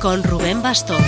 [0.00, 1.02] con Rubén Bastón.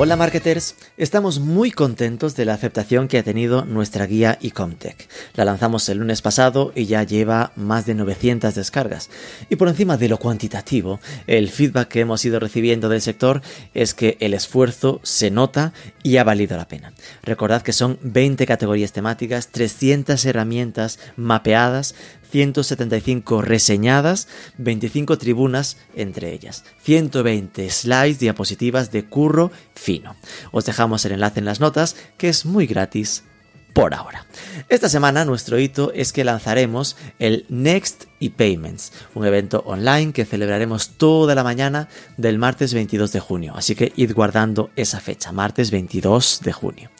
[0.00, 5.08] Hola marketers, estamos muy contentos de la aceptación que ha tenido nuestra guía Ecomtech.
[5.34, 9.10] La lanzamos el lunes pasado y ya lleva más de 900 descargas.
[9.48, 13.42] Y por encima de lo cuantitativo, el feedback que hemos ido recibiendo del sector
[13.74, 15.72] es que el esfuerzo se nota
[16.04, 16.92] y ha valido la pena.
[17.24, 21.96] Recordad que son 20 categorías temáticas, 300 herramientas mapeadas,
[22.30, 24.28] 175 reseñadas,
[24.58, 30.16] 25 tribunas entre ellas, 120 slides diapositivas de curro fino.
[30.52, 33.24] Os dejamos el enlace en las notas, que es muy gratis
[33.72, 34.26] por ahora.
[34.68, 40.24] Esta semana nuestro hito es que lanzaremos el Next y Payments, un evento online que
[40.24, 45.32] celebraremos toda la mañana del martes 22 de junio, así que id guardando esa fecha,
[45.32, 46.90] martes 22 de junio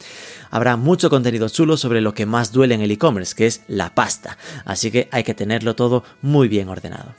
[0.50, 3.94] habrá mucho contenido chulo sobre lo que más duele en el e-commerce, que es la
[3.94, 4.38] pasta.
[4.64, 7.14] Así que hay que tenerlo todo muy bien ordenado.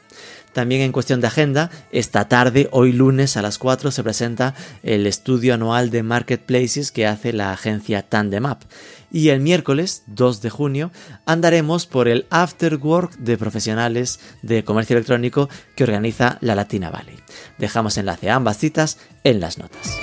[0.53, 5.05] También en cuestión de agenda, esta tarde, hoy lunes a las 4, se presenta el
[5.05, 8.63] estudio anual de marketplaces que hace la agencia Tandemap.
[9.11, 10.91] Y el miércoles 2 de junio
[11.25, 17.19] andaremos por el After Work de profesionales de comercio electrónico que organiza la Latina Valley.
[17.57, 19.99] Dejamos enlace a ambas citas en las notas.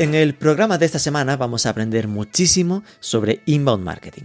[0.00, 4.24] En el programa de esta semana vamos a aprender muchísimo sobre inbound marketing.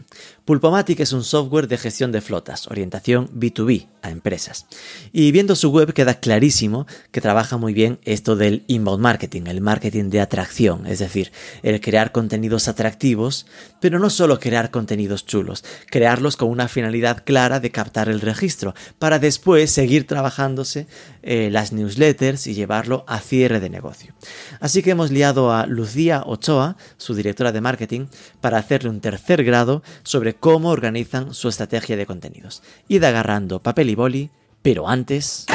[0.49, 4.65] Pulpomatic es un software de gestión de flotas, orientación B2B a empresas.
[5.11, 9.61] Y viendo su web queda clarísimo que trabaja muy bien esto del inbound marketing, el
[9.61, 13.45] marketing de atracción, es decir, el crear contenidos atractivos,
[13.79, 18.73] pero no solo crear contenidos chulos, crearlos con una finalidad clara de captar el registro,
[18.97, 20.87] para después seguir trabajándose
[21.21, 24.15] eh, las newsletters y llevarlo a cierre de negocio.
[24.59, 28.07] Así que hemos liado a Lucía Ochoa, su directora de marketing,
[28.41, 32.63] para hacerle un tercer grado sobre cómo organizan su estrategia de contenidos.
[32.87, 34.29] Id agarrando papel y boli,
[34.61, 35.45] pero antes...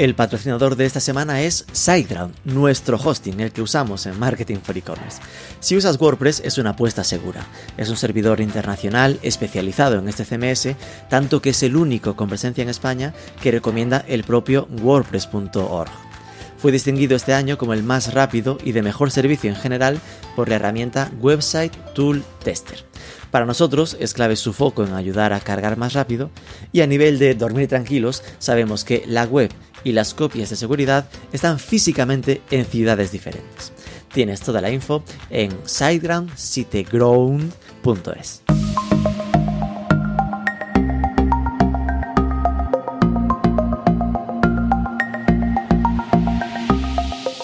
[0.00, 4.74] El patrocinador de esta semana es SiteGround, nuestro hosting, el que usamos en Marketing for
[4.74, 5.20] E-Commerce.
[5.60, 7.44] Si usas WordPress es una apuesta segura.
[7.76, 10.74] Es un servidor internacional especializado en este CMS,
[11.10, 13.12] tanto que es el único con presencia en España
[13.42, 16.09] que recomienda el propio WordPress.org
[16.60, 19.98] fue distinguido este año como el más rápido y de mejor servicio en general
[20.36, 22.84] por la herramienta Website Tool Tester.
[23.30, 26.30] Para nosotros es clave su foco en ayudar a cargar más rápido
[26.72, 29.50] y a nivel de dormir tranquilos sabemos que la web
[29.84, 33.72] y las copias de seguridad están físicamente en ciudades diferentes.
[34.12, 38.42] Tienes toda la info en siteground.es.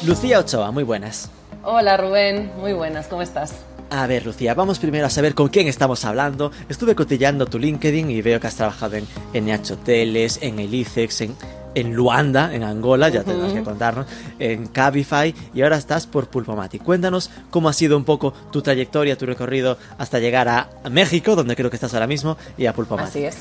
[0.07, 1.31] Lucía Ochoa, muy buenas.
[1.65, 3.55] Hola Rubén, muy buenas, ¿cómo estás?
[3.91, 6.53] A ver, Lucía, vamos primero a saber con quién estamos hablando.
[6.69, 11.23] Estuve cotillando tu LinkedIn y veo que has trabajado en NH Hoteles, en el ICEX,
[11.23, 11.35] en,
[11.75, 14.07] en Luanda, en Angola, ya tendrás que contarnos,
[14.39, 16.85] en Cabify y ahora estás por Pulpomatic.
[16.85, 21.57] Cuéntanos cómo ha sido un poco tu trayectoria, tu recorrido hasta llegar a México, donde
[21.57, 23.09] creo que estás ahora mismo, y a Pulpomatic.
[23.09, 23.39] Así es.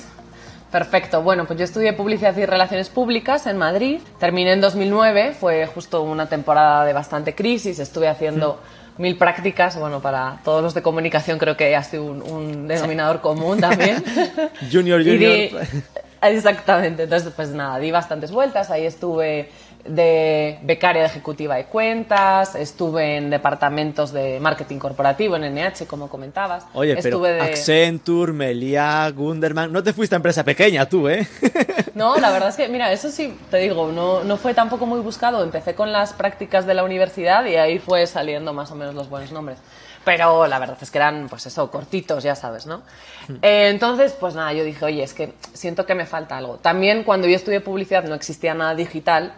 [0.76, 1.22] Perfecto.
[1.22, 4.02] Bueno, pues yo estudié Publicidad y Relaciones Públicas en Madrid.
[4.20, 7.80] Terminé en 2009, fue justo una temporada de bastante crisis.
[7.80, 8.60] Estuve haciendo
[8.98, 9.80] mil prácticas.
[9.80, 14.04] Bueno, para todos los de comunicación creo que ha sido un, denominador común también.
[14.70, 15.66] junior, junior.
[16.22, 17.04] exactamente.
[17.04, 18.70] Entonces, pues nada, di bastantes vueltas.
[18.70, 19.50] Ahí estuve
[19.86, 26.10] de becaria de ejecutiva de cuentas, estuve en departamentos de marketing corporativo en NH, como
[26.10, 26.66] comentabas.
[26.74, 31.28] Oye, estuve pero Accenture, Melia, Gunderman, no te fuiste a empresa pequeña tú, ¿eh?
[31.96, 35.00] No, la verdad es que, mira, eso sí, te digo, no, no fue tampoco muy
[35.00, 35.42] buscado.
[35.42, 39.10] Empecé con las prácticas de la universidad y ahí fue saliendo más o menos los
[39.10, 39.60] buenos nombres
[40.06, 42.84] pero la verdad es que eran, pues eso, cortitos, ya sabes, ¿no?
[43.28, 43.38] Hmm.
[43.42, 46.58] Eh, entonces, pues nada, yo dije, oye, es que siento que me falta algo.
[46.58, 49.34] También cuando yo estudié publicidad no existía nada digital,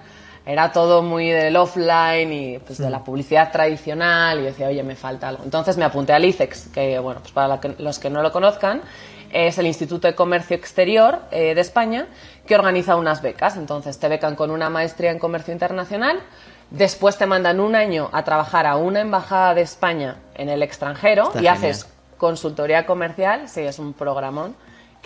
[0.48, 3.04] era todo muy del offline y pues de la mm.
[3.04, 5.44] publicidad tradicional y decía, oye, me falta algo.
[5.44, 8.82] Entonces me apunté al ICEX, que bueno, pues para los que no lo conozcan,
[9.32, 12.08] es el Instituto de Comercio Exterior eh, de España,
[12.48, 13.58] que organiza unas becas.
[13.58, 16.22] Entonces te becan con una maestría en comercio internacional
[16.70, 21.28] Después te mandan un año a trabajar a una embajada de España en el extranjero
[21.28, 21.56] Está y genial.
[21.56, 24.56] haces consultoría comercial, sí, es un programón.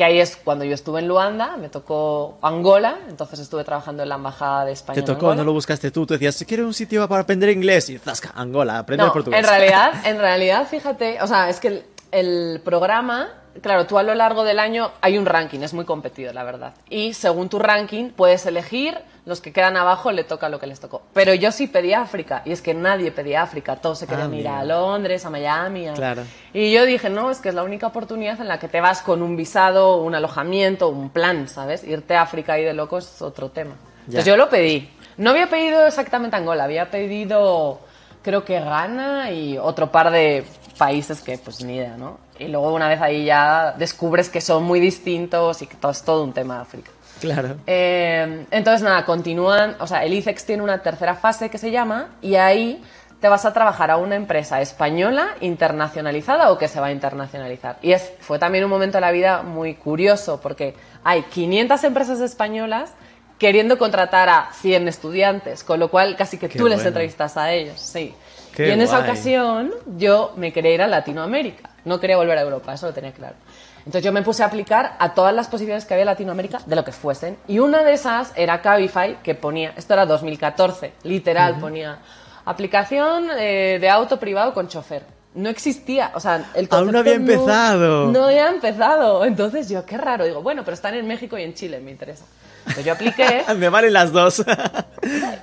[0.01, 4.09] Que ahí es cuando yo estuve en Luanda, me tocó Angola, entonces estuve trabajando en
[4.09, 4.95] la embajada de España.
[4.95, 5.35] Te en tocó, Angola.
[5.35, 6.07] no lo buscaste tú.
[6.07, 7.87] Tú decías, quiero un sitio para aprender inglés.
[7.91, 9.39] Y zasca, Angola, aprender No, portugués.
[9.39, 13.29] En realidad, en realidad, fíjate, o sea, es que el, el programa,
[13.61, 16.73] claro, tú a lo largo del año hay un ranking, es muy competido, la verdad.
[16.89, 20.79] Y según tu ranking puedes elegir, los que quedan abajo le toca lo que les
[20.79, 21.03] tocó.
[21.13, 24.35] Pero yo sí pedí África, y es que nadie pedía África, todos se querían Ah,
[24.35, 24.63] ir a.
[24.63, 25.87] Londres, a Miami.
[25.87, 26.23] a- Claro.
[26.53, 29.01] Y yo dije, no, es que es la única oportunidad en la que te vas
[29.01, 31.83] con un visado, un alojamiento, un plan, ¿sabes?
[31.83, 33.75] Irte a África ahí de loco es otro tema.
[33.99, 34.89] Entonces yo lo pedí.
[35.17, 37.79] No había pedido exactamente Angola, había pedido
[38.23, 40.45] creo que Ghana y otro par de
[40.77, 42.17] países que pues ni idea, ¿no?
[42.41, 46.03] Y luego una vez ahí ya descubres que son muy distintos y que todo es
[46.03, 46.91] todo un tema de África.
[47.19, 47.57] Claro.
[47.67, 52.09] Eh, entonces, nada, continúan, o sea, el ICEX tiene una tercera fase que se llama
[52.21, 52.83] y ahí
[53.19, 57.77] te vas a trabajar a una empresa española internacionalizada o que se va a internacionalizar.
[57.83, 60.73] Y es, fue también un momento de la vida muy curioso porque
[61.03, 62.93] hay 500 empresas españolas
[63.37, 66.89] queriendo contratar a 100 estudiantes, con lo cual casi que Qué tú les bueno.
[66.89, 68.13] entrevistas a ellos, sí.
[68.55, 72.41] Qué y en esa ocasión yo me quería ir a Latinoamérica, no quería volver a
[72.41, 73.35] Europa, eso lo tenía claro.
[73.79, 76.75] Entonces yo me puse a aplicar a todas las posibilidades que había en Latinoamérica, de
[76.75, 77.37] lo que fuesen.
[77.47, 81.97] Y una de esas era Cabify, que ponía, esto era 2014, literal, ponía
[82.45, 85.03] aplicación eh, de auto privado con chofer.
[85.33, 88.11] No existía, o sea, el Aún no había empezado.
[88.11, 89.23] No había empezado.
[89.23, 92.25] Entonces yo, qué raro, digo, bueno, pero están en México y en Chile, me interesa.
[92.59, 94.43] Entonces yo apliqué, Me valen las dos.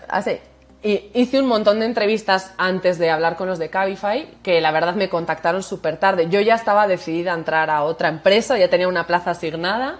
[0.08, 0.38] Así.
[0.82, 4.70] Y hice un montón de entrevistas antes de hablar con los de Cabify, que la
[4.70, 6.28] verdad me contactaron súper tarde.
[6.30, 9.98] Yo ya estaba decidida a entrar a otra empresa, ya tenía una plaza asignada.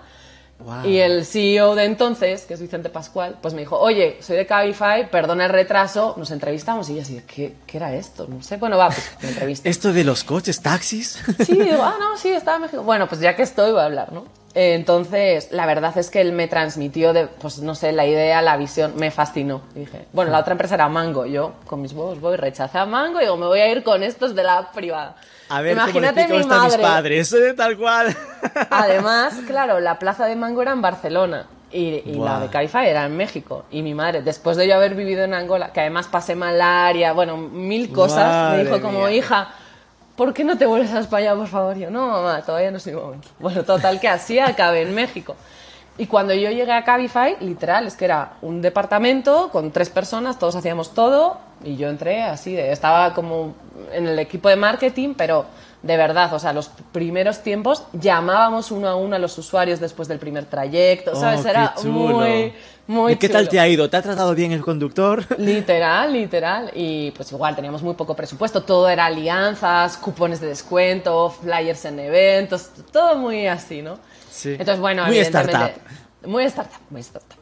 [0.60, 0.84] Wow.
[0.86, 4.44] Y el CEO de entonces, que es Vicente Pascual, pues me dijo, oye, soy de
[4.46, 6.90] Cabify, perdona el retraso, nos entrevistamos.
[6.90, 8.26] Y yo así, ¿qué, qué era esto?
[8.28, 9.68] No sé, bueno, va, pues me entrevisté.
[9.70, 11.18] Esto de los coches, taxis.
[11.46, 12.82] Sí, digo, ah, no, sí, estaba en México.
[12.82, 14.24] Bueno, pues ya que estoy, voy a hablar, ¿no?
[14.54, 18.42] Eh, Entonces, la verdad es que él me transmitió, de, pues no sé, la idea,
[18.42, 19.62] la visión, me fascinó.
[19.76, 21.24] Y dije, bueno, la otra empresa era Mango.
[21.26, 24.02] Yo, con mis huevos, voy, rechacé a Mango y digo, me voy a ir con
[24.02, 25.14] estos de la privada.
[25.50, 26.82] A ver, Imagínate ¿cómo le mi a mis madre.
[26.82, 27.32] padres?
[27.38, 28.16] Eh, Tal cual.
[28.70, 33.04] Además, claro, la plaza de Mango era en Barcelona y, y la de Cabify era
[33.06, 33.64] en México.
[33.70, 37.36] Y mi madre, después de yo haber vivido en Angola, que además pasé malaria, bueno,
[37.36, 39.12] mil cosas, Madre me dijo como, mía.
[39.12, 39.48] hija,
[40.16, 41.76] ¿por qué no te vuelves a España, por favor?
[41.76, 43.28] Yo, no, mamá, todavía no es mi momento.
[43.38, 45.36] Bueno, total, que así acabé en México.
[45.98, 50.38] Y cuando yo llegué a Cabify, literal, es que era un departamento con tres personas,
[50.38, 53.54] todos hacíamos todo, y yo entré así, de, estaba como
[53.92, 55.46] en el equipo de marketing, pero
[55.82, 60.08] de verdad, o sea, los primeros tiempos llamábamos uno a uno a los usuarios después
[60.08, 61.44] del primer trayecto, ¿sabes?
[61.44, 62.52] Oh, era muy,
[62.86, 63.50] muy ¿Y qué tal chulo.
[63.50, 63.88] te ha ido?
[63.88, 65.24] ¿Te ha tratado bien el conductor?
[65.38, 66.70] Literal, literal.
[66.74, 72.00] Y pues igual teníamos muy poco presupuesto, todo era alianzas, cupones de descuento, flyers en
[72.00, 73.98] eventos, todo muy así, ¿no?
[74.38, 74.50] Sí.
[74.52, 75.70] Entonces, bueno, Muy startup.
[76.24, 77.38] Muy startup, muy startup.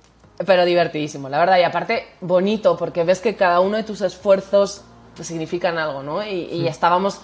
[0.47, 1.59] Pero divertidísimo, la verdad.
[1.59, 4.83] Y aparte, bonito, porque ves que cada uno de tus esfuerzos
[5.21, 6.25] significan algo, ¿no?
[6.25, 7.21] Y, y estábamos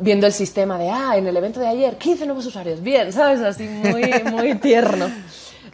[0.00, 3.40] viendo el sistema de, ah, en el evento de ayer, 15 nuevos usuarios, bien, ¿sabes?
[3.40, 5.08] Así muy, muy tierno.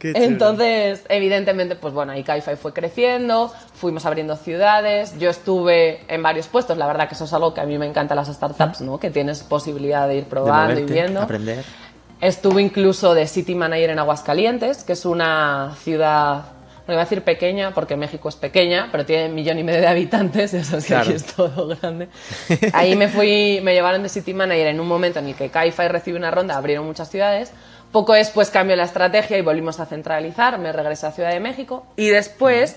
[0.01, 6.47] Entonces, evidentemente, pues bueno, ahí Cabify fue creciendo, fuimos abriendo ciudades, yo estuve en varios
[6.47, 8.97] puestos, la verdad que eso es algo que a mí me encanta las startups, ¿no?
[8.97, 11.21] Que tienes posibilidad de ir De probando y moverte, viendo.
[11.21, 11.65] aprender.
[12.21, 16.43] Estuve incluso de City Manager en Aguascalientes, que es una ciudad,
[16.85, 19.79] no iba a decir pequeña, porque México es pequeña, pero tiene un millón y medio
[19.79, 21.03] de habitantes, eso es que Claro.
[21.05, 22.09] aquí es todo grande.
[22.73, 25.87] Ahí me fui, me llevaron de City Manager en un momento en el que Cabify
[25.87, 27.53] recibe una ronda, abrieron muchas ciudades.
[27.93, 31.87] Poco después cambió la estrategia y volvimos a centralizar, me regresé a Ciudad de México
[31.95, 32.75] y después,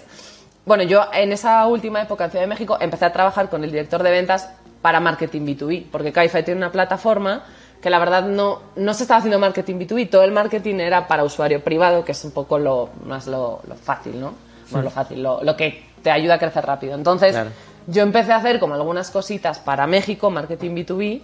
[0.65, 3.71] bueno, yo en esa última época en Ciudad de México empecé a trabajar con el
[3.73, 4.49] director de ventas
[4.81, 7.45] para marketing B2B, porque Cabify tiene una plataforma
[7.83, 11.25] que la verdad no, no se estaba haciendo marketing B2B, todo el marketing era para
[11.25, 14.35] usuario privado, que es un poco lo más lo, lo fácil, ¿no?
[14.71, 16.95] Bueno, lo fácil, lo, lo que te ayuda a crecer rápido.
[16.95, 17.51] Entonces, Claro.
[17.89, 21.23] yo empecé a hacer como algunas cositas para México, marketing B2B,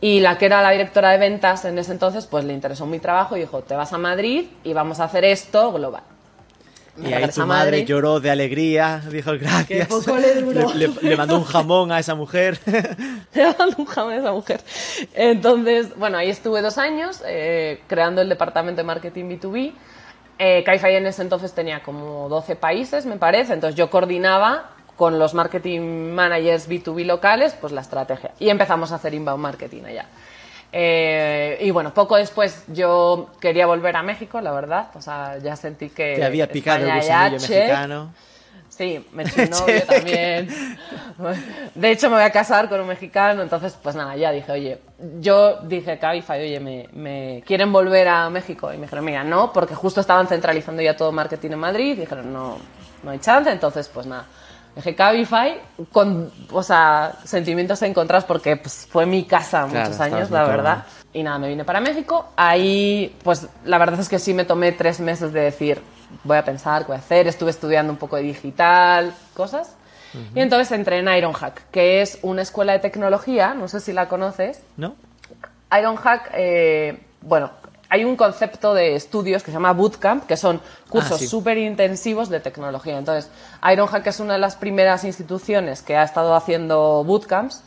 [0.00, 2.98] y la que era la directora de ventas en ese entonces, pues le interesó mi
[3.00, 6.02] trabajo y dijo, te vas a Madrid y vamos a hacer esto global.
[6.98, 7.86] Y ahí tu madre Madrid.
[7.86, 9.88] lloró de alegría, dijo gracias.
[9.88, 10.72] Poco le duró.
[10.74, 12.58] Le, le- le mandó un jamón a esa mujer.
[13.34, 14.60] Me daba un jamón a esa mujer.
[15.14, 19.72] Entonces, bueno, ahí estuve dos años eh, creando el departamento de marketing B2B.
[20.38, 23.52] Eh, Cabify en ese entonces tenía como 12 países, me parece.
[23.54, 28.30] Entonces yo coordinaba con los marketing managers B2B locales, pues la estrategia.
[28.38, 30.06] Y empezamos a hacer inbound marketing allá.
[30.78, 34.90] Eh, y bueno, poco después yo quería volver a México, la verdad.
[34.94, 36.16] O sea, ya sentí que.
[36.16, 38.14] Te había picado el España ya, gusanillo mexicano.
[38.68, 40.76] Sí, me hecho un novio también.
[41.74, 44.78] De hecho, me voy a casar con un mexicano, entonces, pues nada, ya dije, oye,
[45.18, 48.70] yo dije Cabify, oye, me, me quieren volver a México.
[48.70, 51.92] Y me dijeron, mira, no, porque justo estaban centralizando ya todo marketing en Madrid.
[51.92, 52.58] Y dijeron, no,
[53.02, 54.26] no hay chance, entonces, pues nada.
[54.76, 55.58] Dije Cabify
[55.90, 60.84] con, o sea, sentimientos encontrados porque pues, fue mi casa Claro, muchos años, la verdad.
[60.84, 60.86] cómoda.
[61.14, 62.26] Y nada, me vine para México.
[62.36, 65.80] Ahí, pues la verdad es que sí me tomé tres meses de decir,
[66.24, 67.26] voy a pensar qué voy a hacer.
[67.26, 69.74] Estuve estudiando un poco de digital, cosas.
[70.34, 74.08] Y entonces entré en Ironhack, que es una escuela de tecnología, no sé si la
[74.08, 74.62] conoces.
[74.76, 74.94] ¿No?
[75.70, 77.50] Ironhack, eh, bueno,
[77.88, 81.26] hay un concepto de estudios que se llama bootcamp, que son cursos Ah, sí.
[81.26, 82.98] súper intensivos de tecnología.
[82.98, 83.30] Entonces,
[83.70, 87.62] Ironhack es una de las primeras instituciones que ha estado haciendo bootcamps.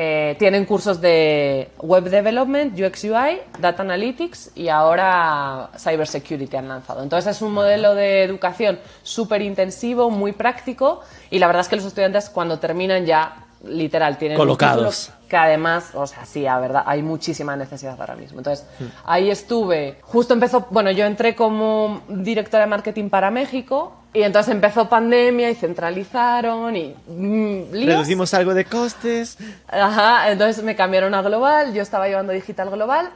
[0.00, 7.02] Eh, tienen cursos de web development, UX UI, data analytics y ahora cybersecurity han lanzado.
[7.02, 11.74] Entonces es un modelo de educación súper intensivo, muy práctico y la verdad es que
[11.74, 15.10] los estudiantes cuando terminan ya literal tienen Colocados.
[15.28, 18.38] que además, o sea, sí, la verdad, hay muchísima necesidad ahora mismo.
[18.38, 18.84] Entonces, Hmm.
[19.04, 24.54] ahí estuve, justo empezó, bueno, yo entré como directora de marketing para México y entonces
[24.54, 27.94] empezó pandemia y centralizaron y mm, líos.
[27.94, 29.36] Reducimos algo de costes.
[29.68, 33.10] Ajá, entonces me cambiaron a global, yo estaba llevando digital global.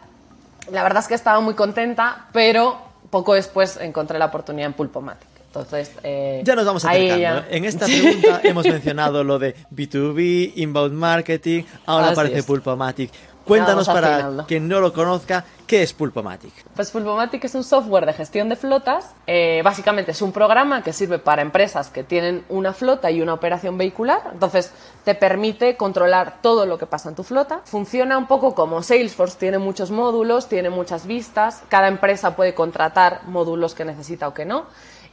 [0.70, 2.78] La verdad es que estaba muy contenta, pero
[3.10, 5.31] poco después encontré la oportunidad en Pulpomatic.
[5.54, 7.18] Entonces, eh, Ya nos vamos acercando.
[7.20, 12.46] ya- En esta pregunta hemos mencionado lo de B2B, inbound marketing, ahora Así aparece es.
[12.46, 13.10] Pulpomatic.
[13.44, 16.52] Cuéntanos para quien no lo conozca, ¿qué es Pulpomatic?
[16.76, 19.10] Pues Pulpomatic es un software de gestión de flotas.
[19.26, 23.34] Eh, básicamente es un programa que sirve para empresas que tienen una flota y una
[23.34, 24.20] operación vehicular.
[24.32, 24.70] Entonces
[25.04, 27.62] te permite controlar todo lo que pasa en tu flota.
[27.64, 31.64] Funciona un poco como Salesforce, tiene muchos módulos, tiene muchas vistas.
[31.68, 34.66] Cada empresa puede contratar módulos que necesita o que no.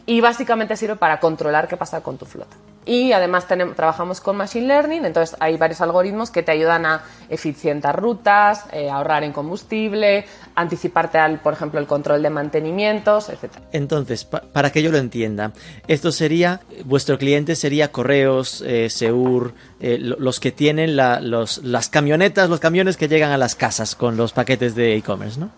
[0.10, 2.56] Y básicamente sirve para controlar qué pasa con tu flota.
[2.84, 7.04] Y además tenem- trabajamos con Machine Learning, entonces hay varios algoritmos que te ayudan a
[7.30, 10.25] eficientar rutas, eh, ahorrar en combustible,
[10.56, 13.51] anticiparte al, por ejemplo, el control de mantenimientos, etc.
[13.72, 15.51] Entonces, pa- para que yo lo entienda,
[15.88, 22.50] esto sería, vuestro cliente sería Correos, eh, Seur, eh, lo- los que tienen las camionetas,
[22.50, 25.51] los camiones que llegan a las casas con los paquetes de e-commerce, ¿no?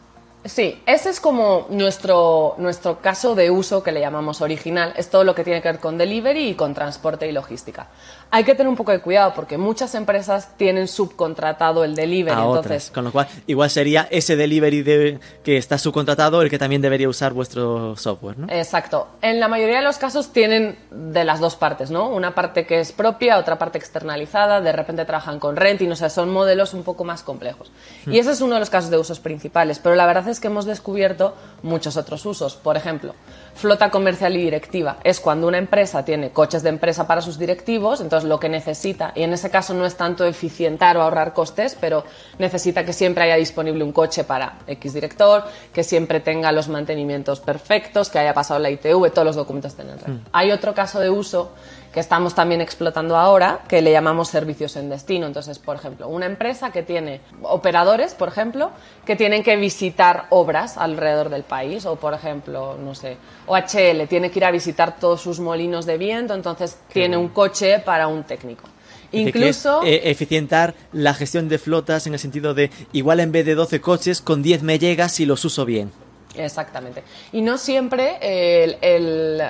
[0.44, 4.92] Sí, ese es como nuestro, nuestro caso de uso que le llamamos original.
[4.98, 7.90] Es todo lo que tiene que ver con delivery y con transporte y logística.
[8.34, 12.32] Hay que tener un poco de cuidado porque muchas empresas tienen subcontratado el delivery.
[12.36, 12.92] a entonces, otras.
[12.92, 17.10] Con lo cual, igual sería ese delivery de, que está subcontratado el que también debería
[17.10, 18.48] usar vuestro software, ¿no?
[18.50, 19.10] Exacto.
[19.22, 22.08] En la mayoría de los casos tienen de las dos partes, ¿no?
[22.08, 26.10] Una parte que es propia, otra parte externalizada, de repente trabajan con renting, o sea,
[26.10, 27.72] son modelos un poco más complejos.
[28.08, 30.48] Y ese es uno de los casos de usos principales, pero la verdad es que
[30.48, 32.56] hemos descubierto muchos otros usos.
[32.56, 33.14] Por ejemplo,
[33.56, 34.98] flota comercial y directiva.
[35.04, 39.12] Es cuando una empresa tiene coches de empresa para sus directivos, entonces lo que necesita,
[39.16, 42.04] y en ese caso no es tanto eficientar o ahorrar costes, pero
[42.40, 45.44] necesita que siempre haya disponible un coche para X director,
[45.74, 49.90] que siempre tenga los mantenimientos perfectos, que haya pasado la ITV, todos los documentos estén
[49.90, 50.14] en red.
[50.32, 51.52] Hay otro caso de uso
[51.94, 55.28] que estamos también explotando ahora, que le llamamos servicios en destino.
[55.28, 58.72] Entonces, por ejemplo, una empresa que tiene operadores, por ejemplo,
[59.06, 63.18] que tienen que visitar obras alrededor del país, o por ejemplo, no sé,
[63.48, 67.80] OHL tiene que ir a visitar todos sus molinos de viento, entonces tiene un coche
[67.80, 68.64] para un técnico.
[69.12, 69.82] Que Incluso...
[69.84, 73.56] es, eh, eficientar la gestión de flotas en el sentido de igual en vez de
[73.56, 75.92] 12 coches, con 10 me llega si los uso bien.
[76.36, 77.04] Exactamente.
[77.34, 79.42] Y no siempre el, el-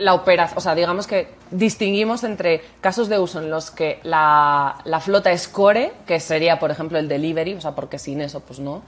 [0.00, 4.78] la operación, o sea, digamos que distinguimos entre casos de uso en los que la,
[4.84, 8.40] la flota es core, que sería, por ejemplo, el delivery, o sea, porque sin eso,
[8.40, 8.82] pues no.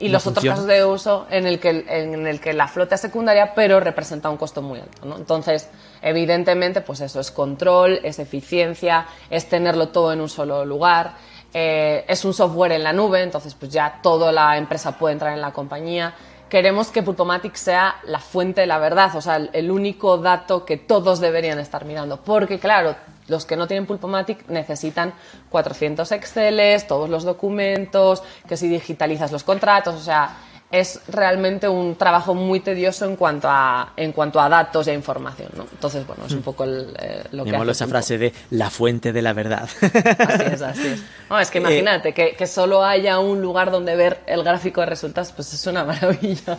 [0.00, 2.94] Y No los otros casos de uso en el, que, en el que la flota
[2.94, 5.16] es secundaria, pero representa un costo muy alto, ¿no?
[5.16, 5.68] Entonces,
[6.02, 11.14] evidentemente, pues eso es control, es eficiencia, es tenerlo todo en un solo lugar.
[11.52, 15.32] Eh, es un software en la nube, entonces pues ya toda la empresa puede entrar
[15.32, 16.14] en la compañía.
[16.48, 20.78] Queremos que Pulpomatic sea la fuente de la verdad, o sea, el, único dato que
[20.78, 22.18] todos deberían estar mirando.
[22.18, 25.12] Porque, claro, los que no tienen Pulpomatic necesitan
[25.50, 30.36] 400 Exceles, todos los documentos, que si digitalizas los contratos, o sea,
[30.70, 35.48] es realmente un trabajo muy tedioso en cuanto a, en cuanto a datos e información,
[35.56, 35.66] ¿no?
[35.72, 38.34] Entonces, bueno, es un poco el, eh, lo que Me mola hace esa frase de
[38.50, 39.62] la fuente de la verdad.
[39.62, 41.02] Así es, así es.
[41.30, 44.86] No, es que imagínate que, que solo haya un lugar donde ver el gráfico de
[44.88, 46.58] resultados, pues es una maravilla.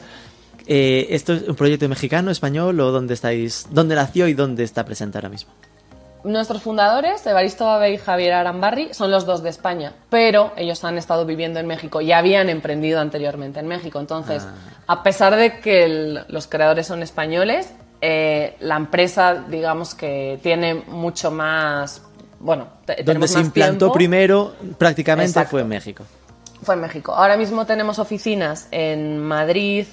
[0.66, 3.68] Eh, ¿Esto es un proyecto mexicano, español o dónde estáis?
[3.70, 5.52] ¿Dónde nació y dónde está presente ahora mismo?
[6.24, 10.98] Nuestros fundadores, Evaristo Babe y Javier Arambarri, son los dos de España, pero ellos han
[10.98, 14.00] estado viviendo en México y habían emprendido anteriormente en México.
[14.02, 14.46] Entonces,
[14.88, 20.74] a pesar de que el- los creadores son españoles, eh, la empresa, digamos que tiene
[20.74, 22.02] mucho más,
[22.40, 22.68] bueno,
[23.06, 23.94] Donde se más implantó tiempo.
[23.94, 25.52] primero prácticamente Exacto.
[25.52, 26.04] fue en México.
[26.64, 27.14] Fue en México.
[27.14, 29.86] Ahora mismo tenemos oficinas en Madrid,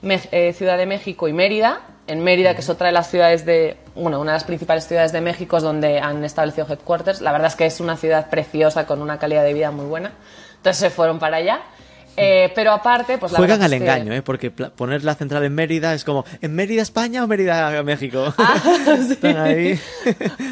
[0.00, 1.80] Me- eh, Ciudad de México y Mérida.
[2.06, 5.12] En Mérida, que es otra de las ciudades de, bueno, una de las principales ciudades
[5.12, 7.20] de México, es donde han establecido headquarters.
[7.22, 10.12] La verdad es que es una ciudad preciosa con una calidad de vida muy buena.
[10.56, 11.60] Entonces se fueron para allá.
[12.16, 14.22] Eh, pero aparte, pues la Juegan al es que- engaño, ¿eh?
[14.22, 18.32] porque poner la central en Mérida es como, ¿en Mérida España o Mérida México?
[18.38, 18.54] Ah,
[19.10, 19.80] Están ahí.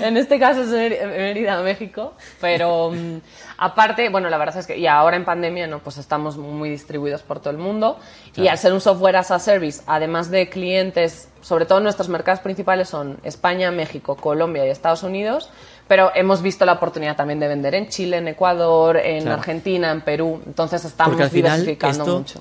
[0.03, 3.21] en este caso es Mérida, México, pero mm,
[3.65, 7.23] aparte, bueno, la verdad es que y ahora en pandemia, no, pues estamos muy distribuidos
[7.23, 7.97] por todo el mundo
[8.35, 12.41] y al ser un software as a service, además de clientes, sobre todo nuestros mercados
[12.41, 15.49] principales son España, México, Colombia y Estados Unidos,
[15.87, 19.39] pero hemos visto la oportunidad también de vender en Chile, en Ecuador, en Claro.
[19.39, 22.41] Argentina, en Perú, entonces estamos al final diversificando esto, mucho.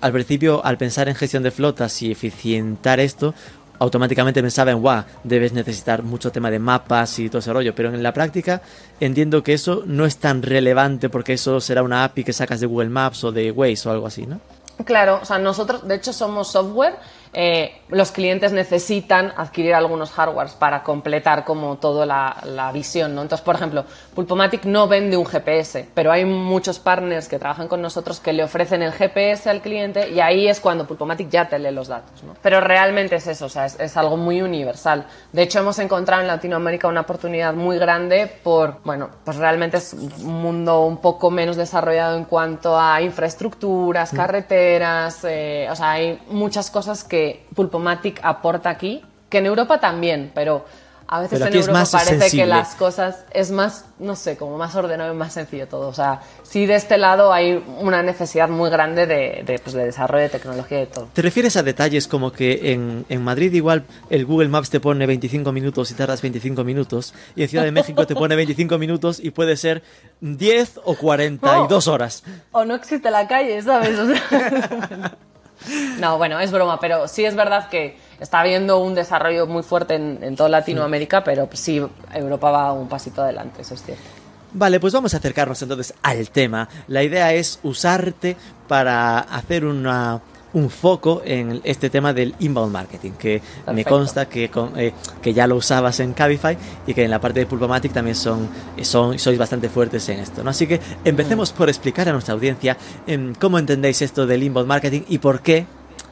[0.00, 3.34] al principio, al pensar en gestión de flotas y eficientar esto,
[3.82, 7.92] automáticamente pensaba en, guau, debes necesitar mucho tema de mapas y todo ese rollo, pero
[7.92, 8.62] en la práctica
[9.00, 12.66] entiendo que eso no es tan relevante porque eso será una API que sacas de
[12.66, 14.40] Google Maps o de Waze o algo así, ¿no?
[14.84, 16.96] Claro, o sea, nosotros de hecho somos software.
[17.34, 23.22] Eh, los clientes necesitan adquirir algunos hardwares para completar como toda la, la visión, ¿no?
[23.22, 23.84] Entonces, por ejemplo,
[24.14, 28.44] Pulpomatic no vende un GPS, pero hay muchos partners que trabajan con nosotros que le
[28.44, 32.22] ofrecen el GPS al cliente y ahí es cuando Pulpomatic ya te lee los datos,
[32.22, 32.34] ¿no?
[32.42, 35.06] Pero realmente es eso, o sea, es, es algo muy universal.
[35.32, 39.94] De hecho, hemos encontrado en Latinoamérica una oportunidad muy grande por, bueno, pues realmente es
[39.94, 46.20] un mundo un poco menos desarrollado en cuanto a infraestructuras, carreteras, eh, o sea, hay
[46.28, 47.21] muchas cosas que
[47.54, 50.64] Pulpomatic aporta aquí, que en Europa también, pero
[51.12, 52.44] a veces Pero en Europa parece sensible.
[52.44, 55.88] que las cosas es más, no sé, como más ordenado y más sencillo todo.
[55.88, 59.84] O sea, sí de este lado hay una necesidad muy grande de, de, pues, de
[59.84, 61.08] desarrollo de tecnología y de todo.
[61.12, 65.04] ¿Te refieres a detalles como que en, en Madrid igual el Google Maps te pone
[65.04, 69.20] 25 minutos y tardas 25 minutos y en Ciudad de México te pone 25 minutos
[69.20, 69.82] y puede ser
[70.22, 72.24] 10 o 42 horas?
[72.52, 73.98] O no existe la calle, ¿sabes?
[73.98, 75.12] O sea,
[75.98, 79.94] no, bueno, es broma, pero sí es verdad que está habiendo un desarrollo muy fuerte
[79.94, 81.82] en, en toda Latinoamérica, pero sí,
[82.14, 84.02] Europa va un pasito adelante, eso es cierto.
[84.54, 86.68] Vale, pues vamos a acercarnos entonces al tema.
[86.86, 88.36] La idea es usarte
[88.68, 90.20] para hacer una,
[90.54, 93.90] un foco en este tema del inbound marketing, que me Perfecto.
[93.90, 97.40] consta que, con- eh, que ya lo usabas en Cabify y que en la parte
[97.40, 100.42] de Pulpomatic también son, eh, son, sois bastante fuertes en esto.
[100.44, 100.50] ¿no?
[100.50, 105.02] Así que empecemos por explicar a nuestra audiencia em, cómo entendéis esto del inbound marketing
[105.08, 105.64] y por qué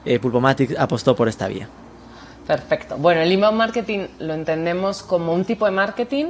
[0.04, 1.68] eh, Pulpomatic apostó por esta vía.
[2.46, 2.96] Perfecto.
[2.96, 6.26] Bueno, el inbound marketing lo entendemos como un tipo de marketing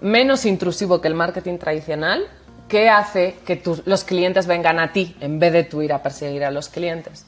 [0.00, 2.24] menos intrusivo que el marketing tradicional,
[2.68, 6.44] que hace que los clientes vengan a ti en vez de tú ir a perseguir
[6.44, 7.26] a los clientes.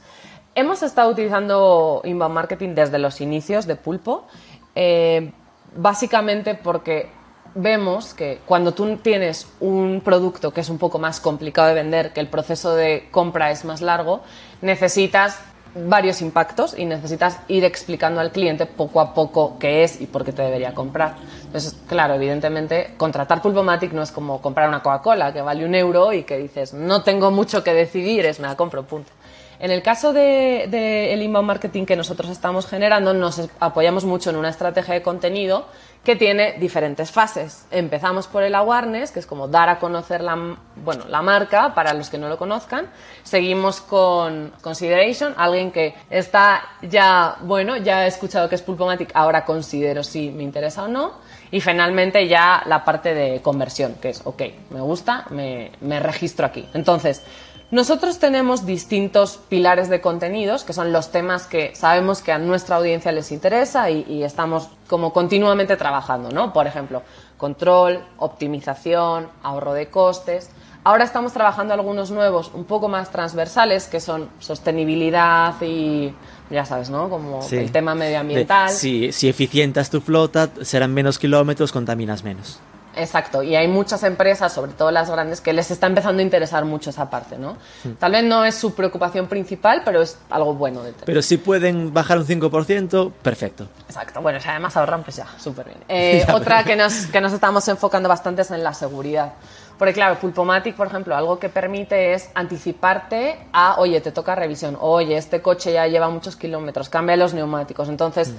[0.55, 4.27] Hemos estado utilizando inbound marketing desde los inicios de Pulpo,
[4.75, 5.31] eh,
[5.75, 7.09] básicamente porque
[7.55, 12.13] vemos que cuando tú tienes un producto que es un poco más complicado de vender,
[12.13, 14.21] que el proceso de compra es más largo,
[14.61, 15.39] necesitas
[15.75, 20.25] varios impactos y necesitas ir explicando al cliente poco a poco qué es y por
[20.25, 21.15] qué te debería comprar.
[21.45, 26.13] Entonces, claro, evidentemente, contratar Pulpomatic no es como comprar una Coca-Cola que vale un euro
[26.13, 29.11] y que dices, no tengo mucho que decidir, es me la compro, punto.
[29.59, 34.29] En el caso del de, el inbound marketing que nosotros estamos generando, nos apoyamos mucho
[34.29, 35.65] en una estrategia de contenido
[36.03, 37.65] que tiene diferentes fases.
[37.71, 41.93] Empezamos por el awareness, que es como dar a conocer la, bueno, la marca para
[41.93, 42.87] los que no lo conozcan.
[43.23, 49.43] Seguimos con consideration, alguien que está ya, bueno, ya he escuchado que es Pulpomatic, ahora
[49.43, 51.13] considero si me interesa o no.
[51.51, 56.45] Y finalmente ya la parte de conversión, que es, ok, me gusta, me, me registro
[56.45, 56.67] aquí.
[56.73, 57.23] Entonces,
[57.71, 62.77] nosotros tenemos distintos pilares de contenidos, que son los temas que sabemos que a nuestra
[62.77, 66.51] audiencia les interesa y, y estamos como continuamente trabajando, ¿no?
[66.51, 67.03] Por ejemplo,
[67.37, 70.49] control, optimización, ahorro de costes.
[70.83, 76.13] Ahora estamos trabajando algunos nuevos un poco más transversales, que son sostenibilidad y,
[76.49, 77.09] ya sabes, ¿no?
[77.09, 77.57] Como Sí.
[77.57, 78.69] el tema De- medioambiental.
[78.69, 82.59] si, si eficientas tu flota, serán menos kilómetros, contaminas menos.
[82.95, 86.65] Exacto, y hay muchas empresas, sobre todo las grandes, que les está empezando a interesar
[86.65, 87.55] mucho esa parte, ¿no?
[87.99, 91.05] Tal vez no es su preocupación principal, pero es algo bueno de tener.
[91.05, 93.67] Pero si pueden bajar un 5%, perfecto.
[93.87, 95.77] Exacto, bueno, si además ahorran, pues ya, súper bien.
[95.87, 99.33] Eh, Ya, otra pero- que nos, que nos estamos enfocando bastante es en la seguridad.
[99.77, 104.77] Porque claro, Pulpomatic, por ejemplo, algo que permite es anticiparte a, oye, te toca revisión,
[104.81, 107.87] oye, este coche ya lleva muchos kilómetros, cambia los neumáticos.
[107.87, 108.33] Entonces,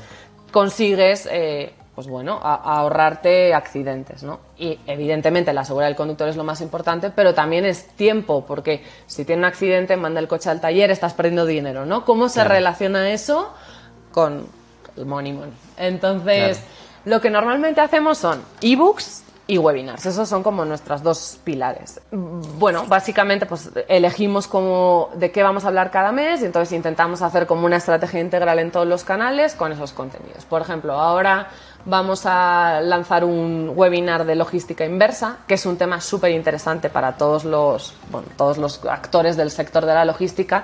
[0.53, 4.41] consigues, eh, pues bueno, a- a ahorrarte accidentes, ¿no?
[4.57, 8.83] Y evidentemente la seguridad del conductor es lo más importante, pero también es tiempo, porque
[9.07, 12.07] si tiene un accidente, manda el coche al taller, estás perdiendo dinero, ¿no?
[12.07, 12.55] ¿Cómo se Claro.
[12.55, 13.53] relaciona eso
[14.13, 14.47] con
[15.05, 15.53] money money.
[15.77, 16.63] Entonces,
[17.05, 20.07] lo que normalmente hacemos son ebooks y webinars.
[20.07, 22.01] Esos son como nuestras dos pilares.
[22.13, 24.49] Bueno, básicamente pues elegimos
[25.15, 28.61] de qué vamos a hablar cada mes y entonces intentamos hacer como una estrategia integral
[28.61, 30.45] en todos los canales con esos contenidos.
[30.45, 31.49] Por ejemplo, ahora
[31.85, 37.17] vamos a lanzar un webinar de logística inversa, que es un tema súper interesante para
[37.17, 37.95] todos los,
[38.37, 40.63] todos los actores del sector de la logística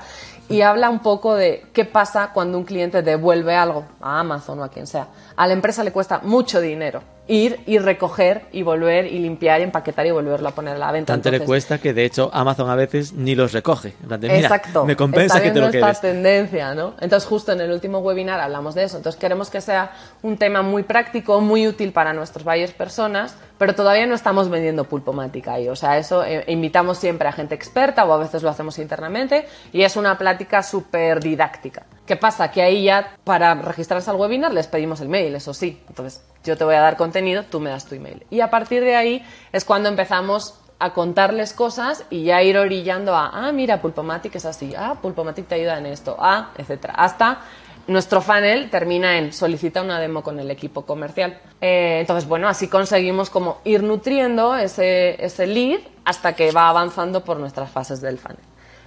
[0.49, 4.65] y habla un poco de qué pasa cuando un cliente devuelve algo a Amazon o
[4.65, 5.09] a quien sea.
[5.37, 9.65] A la empresa le cuesta mucho dinero ir y recoger y volver y limpiar y
[9.65, 11.13] empaquetar y volverlo a poner a la venta.
[11.13, 13.95] Tanto le cuesta que de hecho Amazon a veces ni los recoge.
[14.23, 14.85] Exacto.
[14.85, 16.95] Me compensa que te lo esta tendencia, ¿no?
[17.01, 18.97] Entonces justo en el último webinar hablamos de eso.
[18.97, 23.75] Entonces queremos que sea un tema muy práctico, muy útil para nuestros buyers personas, pero
[23.75, 25.69] todavía no estamos vendiendo pulpomática ahí.
[25.69, 29.47] O sea, eso eh, invitamos siempre a gente experta o a veces lo hacemos internamente
[29.73, 31.85] y es una plática súper didáctica.
[32.07, 32.51] ¿Qué pasa?
[32.51, 35.81] Que ahí ya para registrarse al webinar les pedimos el mail, eso sí.
[35.89, 38.25] Entonces yo te voy a dar contenido, tú me das tu email.
[38.31, 43.15] Y a partir de ahí es cuando empezamos a contarles cosas y ya ir orillando
[43.15, 46.95] a, ah, mira, Pulpomatic es así, ah, Pulpomatic te ayuda en esto, ah, etcétera.
[46.97, 47.41] Hasta
[47.89, 51.41] nuestro funnel termina en solicita una demo con el equipo comercial.
[51.61, 57.25] Eh, entonces, bueno, así conseguimos como ir nutriendo ese, ese lead hasta que va avanzando
[57.25, 58.39] por nuestras fases del funnel.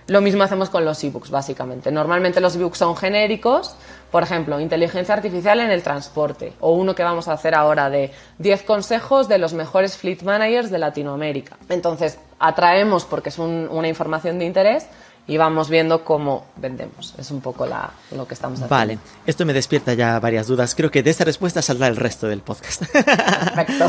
[0.10, 1.92] Lo mismo hacemos con los ebooks, básicamente.
[1.92, 3.76] Normalmente los ebooks son genéricos,
[4.12, 8.12] por ejemplo, inteligencia artificial en el transporte, o uno que vamos a hacer ahora de
[8.40, 11.58] 10 consejos de los mejores fleet managers de Latinoamérica.
[11.70, 14.88] Entonces, atraemos porque es una información de interés,
[15.30, 17.14] y vamos viendo cómo vendemos.
[17.18, 18.76] Es un poco la, lo que estamos haciendo.
[18.76, 20.74] Vale, esto me despierta ya varias dudas.
[20.74, 22.84] Creo que de esta respuesta saldrá el resto del podcast.
[22.92, 23.88] Perfecto.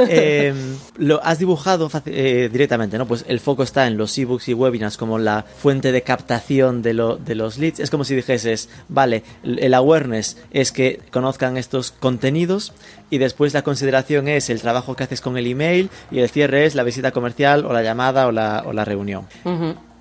[0.10, 3.06] Em, lo has dibujado eh, directamente, ¿no?
[3.06, 6.94] Pues el foco está en los ebooks y webinars como la fuente de captación de,
[6.94, 7.78] lo, de los leads.
[7.78, 12.72] Es como si dijeses, vale, el awareness es que conozcan estos contenidos
[13.10, 16.64] y después la consideración es el trabajo que haces con el email y el cierre
[16.64, 19.26] es la visita comercial o la llamada o la, o la reunión.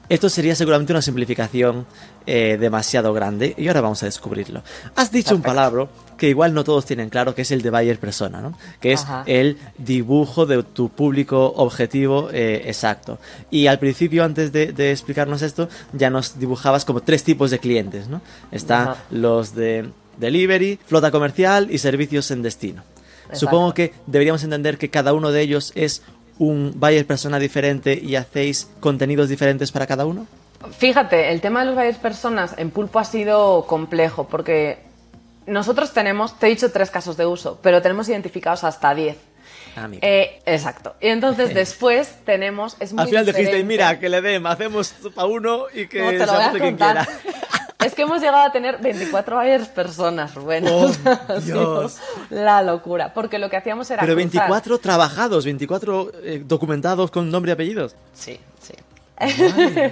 [0.09, 1.85] Esto sería seguramente una simplificación
[2.25, 4.63] eh, demasiado grande y ahora vamos a descubrirlo.
[4.95, 7.99] Has dicho un palabra que igual no todos tienen claro, que es el de buyer
[7.99, 8.57] persona, ¿no?
[8.81, 13.19] que es el dibujo de tu público objetivo eh, exacto.
[13.51, 18.07] Y al principio, antes de, explicarnos esto, ya nos dibujabas como tres tipos de clientes.
[18.07, 18.21] ¿no?
[18.51, 22.83] Están los de delivery, flota comercial y servicios en destino.
[23.31, 26.01] Supongo que deberíamos entender que cada uno de ellos es
[26.39, 30.25] un buyer persona diferente y hacéis contenidos diferentes para cada uno?
[30.78, 34.80] Fíjate, el tema de los buyers personas en Pulpo ha sido complejo porque
[35.45, 39.17] nosotros tenemos, te he dicho tres casos de uso, pero tenemos identificados hasta diez.
[39.75, 40.95] Ah, eh, exacto.
[40.99, 42.75] Y entonces después tenemos.
[42.80, 46.23] Es muy Al final dijiste, mira, que le den, hacemos para uno y que se
[46.23, 47.08] hace quien quiera.
[47.83, 50.67] Es que hemos llegado a tener 24 buyers personas, Rubén.
[50.67, 50.91] Oh,
[51.45, 51.97] Dios.
[52.29, 53.13] La locura.
[53.13, 54.01] Porque lo que hacíamos era.
[54.01, 57.95] Pero 24 trabajados, 24 eh, documentados con nombre y apellidos.
[58.13, 58.73] Sí, sí.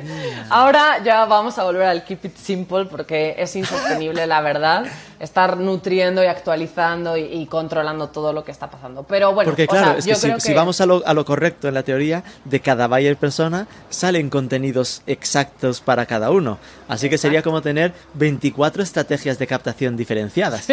[0.49, 4.85] Ahora ya vamos a volver al keep it simple porque es insostenible, la verdad,
[5.19, 9.03] estar nutriendo y actualizando y, controlando todo lo que está pasando.
[9.03, 11.83] Pero bueno, porque claro, es que si, vamos a lo, a lo, correcto en la
[11.83, 16.59] teoría, de cada buyer persona salen contenidos exactos para cada uno.
[16.87, 20.67] Así que sería como tener 24 estrategias de captación diferenciadas.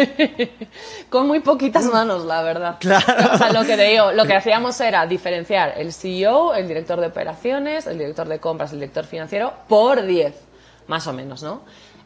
[1.09, 2.77] Con muy poquitas manos, la verdad.
[2.85, 3.33] Claro.
[3.33, 7.07] O sea, lo que digo, lo que hacíamos era diferenciar el CEO, el director de
[7.07, 10.35] operaciones, el director de compras, el director financiero, por 10,
[10.87, 11.61] más o menos, ¿no?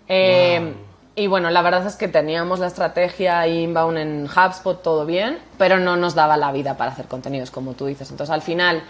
[0.08, 0.74] Eh,
[1.16, 5.78] y bueno, la verdad es que teníamos la estrategia inbound en HubSpot, todo bien, pero
[5.78, 8.10] no nos daba la vida para hacer contenidos, como tú dices.
[8.10, 8.84] Entonces, al final,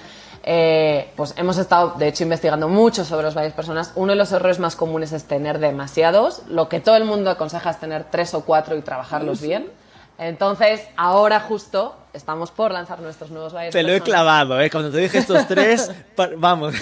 [0.43, 3.93] eh, pues hemos estado, de hecho, investigando mucho sobre los varias personas.
[3.95, 6.43] Uno de los errores más comunes es tener demasiados.
[6.49, 9.67] Lo que todo el mundo aconseja es tener tres o cuatro y trabajarlos bien.
[10.19, 13.71] Entonces, ahora justo estamos por lanzar nuestros nuevos buyers.
[13.71, 14.69] Te lo he clavado, ¿eh?
[14.69, 15.89] Cuando te dije estos tres,
[16.37, 16.75] vamos.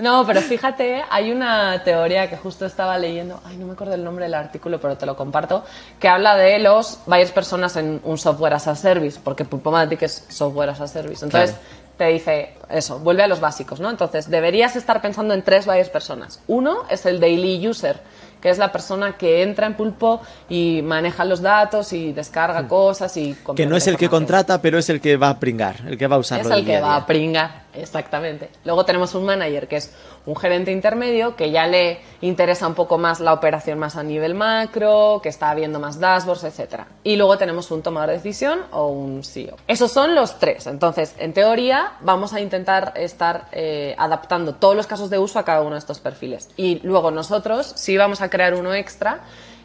[0.00, 4.04] No, pero fíjate, hay una teoría que justo estaba leyendo, ay, no me acuerdo el
[4.04, 5.64] nombre del artículo, pero te lo comparto,
[5.98, 10.26] que habla de los buyers personas en un software as a service, porque Pulpomatic es
[10.28, 11.24] software as a service.
[11.24, 11.56] Entonces,
[11.96, 13.88] te dice eso, vuelve a los básicos, ¿no?
[13.88, 16.40] Entonces, deberías estar pensando en tres buyers personas.
[16.48, 18.00] Uno es el daily user,
[18.44, 23.16] que es la persona que entra en Pulpo y maneja los datos y descarga cosas
[23.16, 23.34] y...
[23.56, 26.06] Que no es el que contrata, pero es el que va a pringar, el que
[26.06, 26.50] va a usarlo.
[26.50, 28.50] Es el que va a pringar, exactamente.
[28.66, 29.94] Luego tenemos un manager que es
[30.26, 34.34] un gerente intermedio que ya le interesa un poco más la operación más a nivel
[34.34, 36.82] macro, que está viendo más dashboards, etc.
[37.02, 39.56] Y luego tenemos un tomador de decisión o un CEO.
[39.68, 40.66] Esos son los tres.
[40.66, 45.44] Entonces, en teoría, vamos a intentar estar eh, adaptando todos los casos de uso a
[45.44, 46.48] cada uno de estos perfiles.
[46.56, 49.20] Y luego nosotros sí vamos a crear uno extra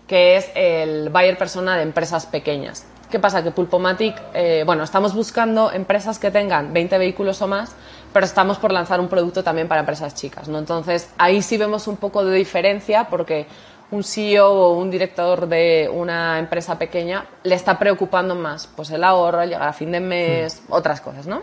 [0.08, 2.86] que es el buyer persona de empresas pequeñas.
[3.10, 3.44] ¿Qué pasa?
[3.44, 7.76] Que Pulpomatic, eh, bueno, estamos buscando empresas que tengan 20 vehículos o más,
[8.12, 10.58] pero estamos por lanzar un producto también para empresas chicas, ¿no?
[10.58, 13.48] Entonces, ahí sí vemos un poco de diferencia porque
[13.92, 19.04] un CEO o un director de una empresa pequeña le está preocupando más pues el
[19.04, 21.42] ahorro, el llegar a fin de mes, otras cosas, ¿no?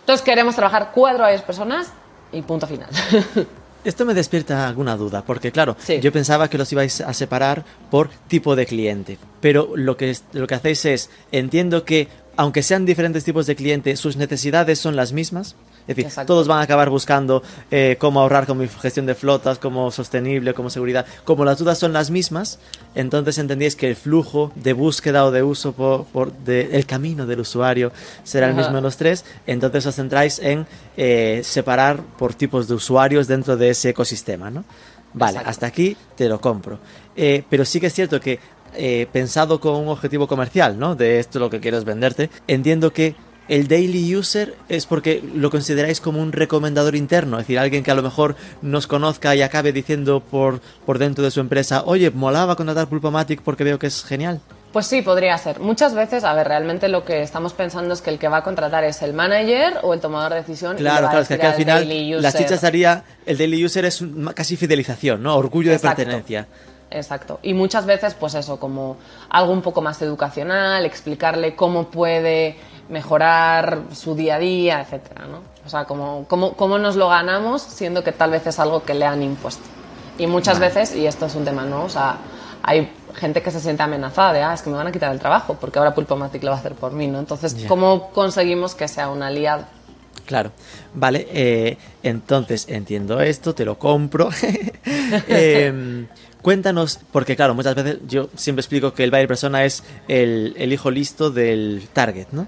[0.00, 1.92] Entonces queremos trabajar cuatro a personas
[2.30, 2.88] y punto final.
[3.84, 5.98] Esto me despierta alguna duda, porque claro, Sí.
[6.00, 10.46] yo pensaba que los ibais a separar por tipo de cliente, pero lo que, lo
[10.46, 15.12] que hacéis es, entiendo que aunque sean diferentes tipos de cliente, sus necesidades son las
[15.12, 15.54] mismas.
[15.82, 16.32] Es decir, Exacto.
[16.34, 20.54] todos van a acabar buscando eh, cómo ahorrar con mi gestión de flotas, cómo sostenible,
[20.54, 21.04] como seguridad.
[21.24, 22.60] Como las dudas son las mismas,
[22.94, 27.26] entonces entendéis que el flujo de búsqueda o de uso por, por de- el camino
[27.26, 27.90] del usuario
[28.22, 29.24] será el mismo en los tres.
[29.46, 30.66] Entonces os centráis en
[30.96, 34.64] eh, separar por tipos de usuarios dentro de ese ecosistema, ¿no?
[35.14, 35.50] Vale, Exacto.
[35.50, 36.78] hasta aquí te lo compro.
[37.16, 38.38] Eh, pero sí que es cierto que
[38.74, 40.94] eh, pensado con un objetivo comercial, ¿no?
[40.94, 43.14] De esto lo que quiero es venderte, entiendo que
[43.48, 47.90] el daily user es porque lo consideráis como un recomendador interno, es decir, alguien que
[47.90, 52.10] a lo mejor nos conozca y acabe diciendo por, por dentro de su empresa, oye,
[52.10, 54.40] molaba contratar Pulpomatic porque veo que es genial.
[54.72, 55.60] Pues sí, podría ser.
[55.60, 58.42] Muchas veces, a ver, realmente lo que estamos pensando es que el que va a
[58.42, 60.76] contratar es el manager o el tomador de decisión.
[60.76, 63.04] y Claro, a claro, es que aquí al al final daily la user- chicha estaría,
[63.26, 65.36] el daily user es un- casi fidelización, ¿no?
[65.36, 66.00] Orgullo Exacto.
[66.00, 66.46] de pertenencia.
[66.90, 67.38] Exacto.
[67.42, 68.96] Y muchas veces, pues eso, como
[69.28, 72.56] algo un poco más educacional, explicarle cómo puede
[72.92, 75.40] mejorar su día a día, etcétera, ¿no?
[75.64, 78.92] O sea, cómo, cómo, cómo nos lo ganamos siendo que tal vez es algo que
[78.94, 79.62] le han impuesto.
[80.18, 81.84] Y muchas veces, y esto es un tema, ¿no?
[81.84, 82.18] O sea,
[82.62, 85.18] hay gente que se siente amenazada de, ah, es que me van a quitar el
[85.18, 87.18] trabajo porque ahora Pulpomatic lo va a hacer por mí, ¿no?
[87.18, 87.66] Entonces, Ya.
[87.66, 89.64] ¿cómo conseguimos que sea un aliado?
[90.26, 90.52] Claro,
[90.94, 94.28] vale, eh, entonces entiendo esto, te lo compro.
[95.28, 96.06] Em,
[96.42, 100.72] cuéntanos, porque claro, muchas veces yo siempre explico que el buyer persona es el, el
[100.72, 102.46] hijo listo del target, ¿no?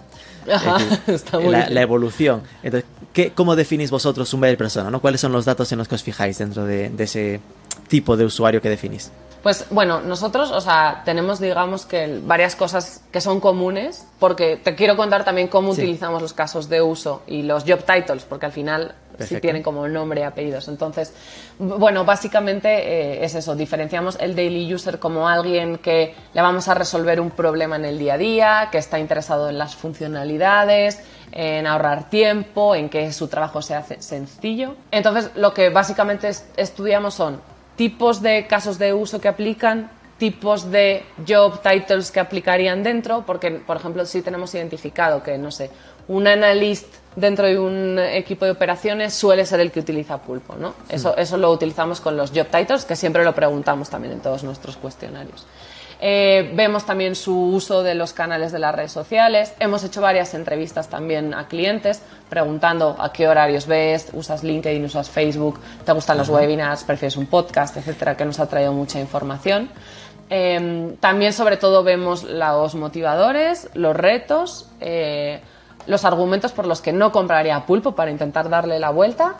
[0.52, 1.74] Ajá, Es decir, está muy la, bien.
[1.74, 2.42] la evolución.
[2.62, 4.90] Entonces, ¿qué, ¿cómo definís vosotros un buyer persona?
[4.90, 5.00] ¿no?
[5.00, 7.40] ¿Cuáles son los datos en los que os fijáis dentro de, de ese
[7.88, 9.10] tipo de usuario que definís?
[9.42, 14.74] Pues bueno, nosotros, o sea, tenemos, digamos que varias cosas que son comunes, porque te
[14.74, 15.82] quiero contar también cómo Sí.
[15.82, 19.40] utilizamos los casos de uso y los job titles, porque al final Perfecto.
[19.42, 20.68] tienen como nombre y apellidos.
[20.68, 21.12] Entonces,
[21.58, 26.74] bueno, básicamente eh, es eso, diferenciamos el daily user como alguien que le vamos a
[26.74, 31.00] resolver un problema en el día a día, que está interesado en las funcionalidades,
[31.32, 34.76] en ahorrar tiempo, en que su trabajo sea sencillo.
[34.90, 37.40] Entonces, lo que básicamente es- estudiamos son
[37.76, 43.50] tipos de casos de uso que aplican, tipos de job titles que aplicarían dentro, porque,
[43.50, 45.70] por ejemplo, si tenemos identificado que, no sé,
[46.08, 46.86] un analyst
[47.16, 50.74] dentro de un equipo de operaciones suele ser el que utiliza Pulpo, ¿no?
[50.88, 54.42] Eso, eso lo utilizamos con los job titles, que siempre lo preguntamos también en todos
[54.42, 55.46] nuestros cuestionarios.
[56.00, 59.54] Eh, vemos también su uso de los canales de las redes sociales.
[59.58, 65.08] Hemos hecho varias entrevistas también a clientes preguntando a qué horarios ves, usas LinkedIn, usas
[65.08, 69.70] Facebook, te gustan los webinars, prefieres un podcast, etcétera, que nos ha traído mucha información.
[70.28, 75.40] Eh, también, sobre todo, vemos los motivadores, los retos, eh,
[75.86, 79.36] los argumentos por los que no compraría Pulpo para intentar darle la vuelta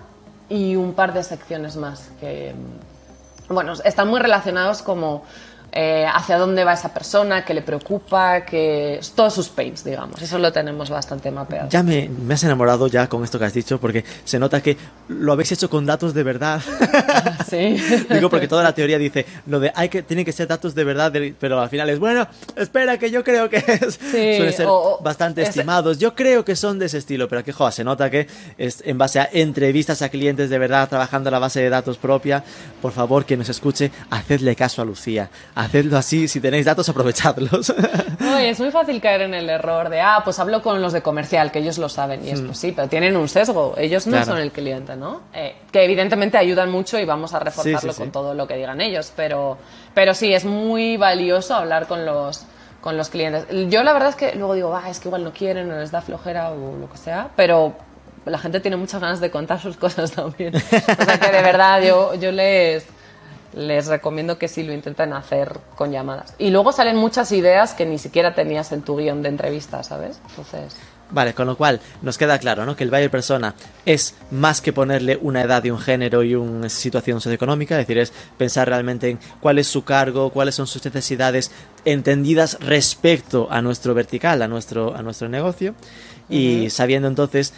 [0.48, 2.54] y un par de secciones más que,
[3.48, 5.22] bueno, están muy relacionados como
[5.77, 10.23] eh, hacia dónde va esa persona, qué le preocupa, que todos sus pains, digamos.
[10.23, 11.69] Eso lo tenemos bastante mapeado.
[11.69, 14.77] Ya me, me has enamorado ya con esto que has dicho, porque se nota que
[15.09, 16.61] lo habéis hecho con datos de verdad.
[17.49, 17.77] Sí.
[18.11, 20.83] Digo porque toda la teoría dice lo de hay que tienen que ser datos de
[20.85, 24.67] verdad, de- pero al final es bueno, espera que yo creo que es suelen ser
[24.67, 25.99] o- o- bastante es- estimados.
[25.99, 28.27] Yo creo que son de ese estilo, pero aquí joder, se nota que
[28.59, 32.43] es en base a entrevistas a clientes de verdad trabajando la base de datos propia.
[32.81, 35.31] Por favor, quien nos escuche, hacedle caso a Lucía.
[35.64, 37.72] Hacedlo así, si tenéis datos aprovechadlos.
[38.20, 40.92] No, y es muy fácil caer en el error de, ah, pues hablo con los
[40.92, 42.27] de comercial, que ellos lo saben.
[42.27, 43.74] Y es, pues sí, pero tienen un sesgo.
[43.77, 44.14] Ellos no Hmm.
[44.14, 44.27] Claro.
[44.33, 45.22] son el cliente, ¿no?
[45.33, 47.98] Eh, que evidentemente ayudan mucho y vamos a reforzarlo Sí, sí, sí.
[48.00, 49.12] con todo lo que digan ellos.
[49.16, 49.59] Pero,
[49.94, 52.44] pero sí, es muy valioso hablar con los,
[52.81, 53.46] con los clientes.
[53.70, 55.90] Yo la verdad es que luego digo, ah, es que igual no quieren o les
[55.90, 57.74] da flojera o lo que sea, pero
[58.27, 60.55] la gente tiene muchas ganas de contar sus cosas también.
[60.57, 62.87] O sea que de verdad yo, yo les,
[63.55, 66.35] les recomiendo que sí lo intenten hacer con llamadas.
[66.38, 70.21] Y luego salen muchas ideas que ni siquiera tenías en tu guion de entrevista, ¿sabes?
[70.31, 70.77] Entonces,
[71.11, 72.77] Vale, con lo cual nos queda claro, ¿no?
[72.77, 76.69] Que el buyer persona es más que ponerle una edad y un género y una
[76.69, 80.85] situación socioeconómica, es decir, es pensar realmente en cuál es su cargo, cuáles son sus
[80.85, 81.51] necesidades
[81.85, 85.75] entendidas respecto a nuestro vertical, a nuestro, a nuestro negocio
[86.29, 87.53] y sabiendo entonces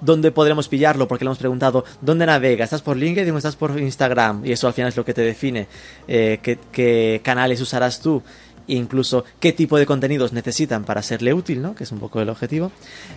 [0.00, 3.78] dónde podremos pillarlo, porque le hemos preguntado dónde navega, estás por LinkedIn o estás por
[3.78, 5.66] Instagram, y eso al final es lo que te define,
[6.08, 8.22] eh, qué, qué, canales usarás tú
[8.68, 11.74] incluso qué tipo de contenidos necesitan para serle útil, ¿no?
[11.74, 12.72] Que es un poco el objetivo.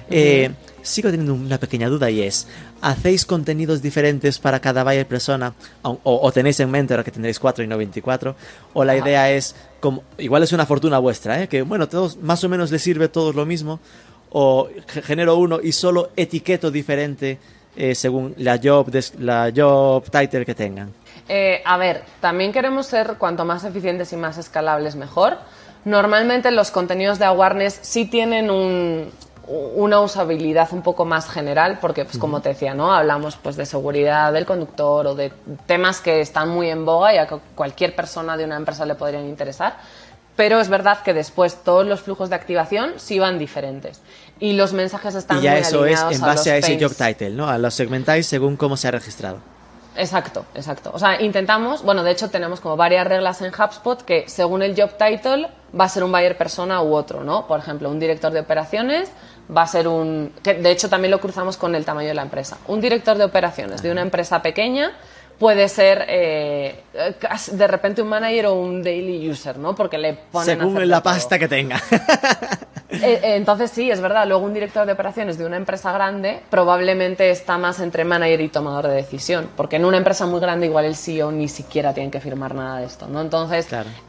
[0.10, 2.48] Eh, sigo teniendo una pequeña duda y es,
[2.82, 5.54] ¿hacéis contenidos diferentes para cada buyer persona?
[5.82, 8.36] O, tenéis en mente ahora que tendréis 4 y no 24?
[8.74, 11.48] ¿O la idea es, como, igual es una fortuna vuestra, ¿eh?
[11.48, 13.80] Que bueno, todos más o menos les sirve todos lo mismo,
[14.32, 14.70] o
[15.04, 17.39] genero uno y solo etiqueto diferente
[17.76, 20.94] eh, según la job, la job title que tengan?
[21.28, 25.38] Eh, a ver, también queremos ser cuanto más eficientes y más escalables mejor.
[25.86, 28.50] Normalmente los contenidos de awareness sí tienen
[29.48, 32.94] una usabilidad un poco más general, porque, pues, como te decía, ¿no?
[32.94, 35.32] Hablamos pues, de seguridad del conductor o de
[35.65, 39.26] temas que están muy en boga y a cualquier persona de una empresa le podrían
[39.26, 39.78] interesar.
[40.39, 43.99] Pero es verdad que después todos los flujos de activación sí van diferentes.
[44.39, 47.49] Y los mensajes están y ya eso es en base a, ese job title, ¿no?
[47.49, 49.39] A los segmentáis según cómo se ha registrado.
[49.97, 50.91] Exacto, exacto.
[50.93, 54.82] O sea, intentamos, bueno, de hecho tenemos como varias reglas en HubSpot que según el
[54.82, 57.45] job title va a ser un buyer persona u otro, ¿no?
[57.45, 59.12] Por ejemplo, un director de operaciones
[59.54, 60.32] va a ser un...
[60.41, 62.58] que de hecho también lo cruzamos con el tamaño de la empresa.
[62.69, 64.93] Un director de operaciones de una empresa pequeña
[65.39, 66.84] puede ser eh,
[67.52, 69.73] de repente un manager o un daily user, ¿no?
[69.73, 71.82] Porque le ponen según la pasta que tenga.
[72.91, 74.28] Eh, eh, entonces sí, es verdad.
[74.28, 78.49] Luego un director de operaciones de una empresa grande probablemente está más entre manager y
[78.49, 82.10] tomador de decisión, porque en una empresa muy grande igual el CEO ni siquiera tiene
[82.10, 83.21] que firmar nada de esto, ¿no?
[83.21, 83.67] Entonces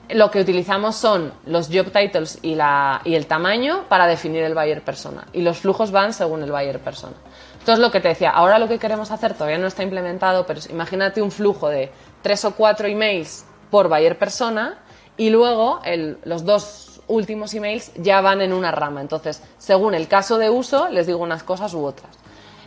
[0.09, 4.55] lo que utilizamos son los job titles y, la, y el tamaño para definir el
[4.55, 7.17] buyer persona y los flujos van según el buyer persona.
[7.61, 10.61] Entonces, lo que te decía, ahora lo que queremos hacer todavía no está implementado, pero
[10.71, 11.93] imagínate un flujo de
[12.23, 14.79] tres o cuatro emails por buyer persona
[15.17, 15.81] y luego
[16.25, 19.01] los dos últimos emails ya van en una rama.
[19.01, 22.17] Entonces, según el caso de uso, les digo unas cosas u otras.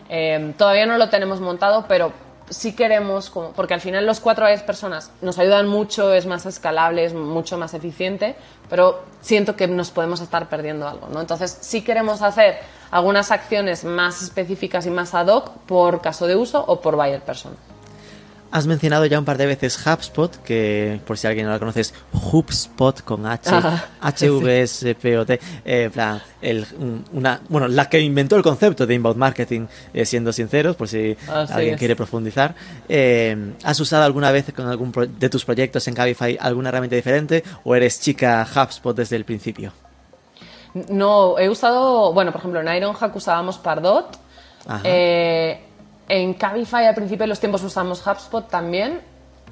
[0.09, 2.11] Eh, todavía no lo tenemos montado, pero
[2.53, 6.45] sí queremos, como, porque al final los cuatro buyers personas nos ayudan mucho, es más
[6.45, 8.35] escalable, es mucho más eficiente,
[8.69, 11.21] pero siento que nos podemos estar perdiendo algo, ¿no?
[11.21, 12.59] Entonces sí queremos hacer
[12.91, 17.21] algunas acciones más específicas y más ad hoc por caso de uso o por buyer
[17.21, 17.55] persona.
[18.53, 21.81] Has mencionado ya un par de veces HubSpot, que por si alguien no la conoce
[21.81, 23.49] es HubSpot con H,
[23.99, 26.63] H V S P O T, eh, plan, el,
[27.13, 31.17] una, bueno, la que inventó el concepto de inbound marketing, eh, siendo sinceros, por si
[31.27, 32.53] alguien quiere profundizar.
[32.87, 37.43] Eh, ¿Has usado alguna vez con algún de tus proyectos en Cabify alguna herramienta diferente
[37.63, 39.73] o eres chica HubSpot desde el principio?
[40.89, 44.19] No, he usado, bueno, por ejemplo, en Ironhack usábamos Pardot.
[44.83, 45.59] Eh,
[46.07, 49.01] en Cabify al principio de los tiempos usamos HubSpot también.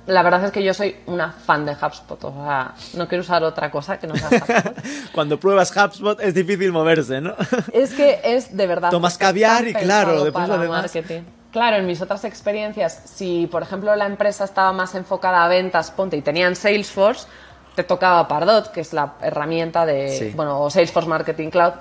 [0.08, 3.44] La verdad es que yo soy una fan de HubSpot, o sea, no quiero usar
[3.44, 4.76] otra cosa que no sea HubSpot.
[5.14, 7.36] Cuando pruebas HubSpot es difícil moverse, ¿no?
[7.72, 8.90] es que es de verdad.
[8.90, 10.82] Tomas caviar y claro, después lo demás.
[10.82, 11.22] Marketing.
[11.52, 15.92] Claro, en mis otras experiencias, si por ejemplo la empresa estaba más enfocada a ventas,
[15.92, 17.28] ponte, y tenían Salesforce,
[17.76, 21.74] te tocaba Pardot, que es la herramienta de, bueno, o Salesforce Marketing Cloud,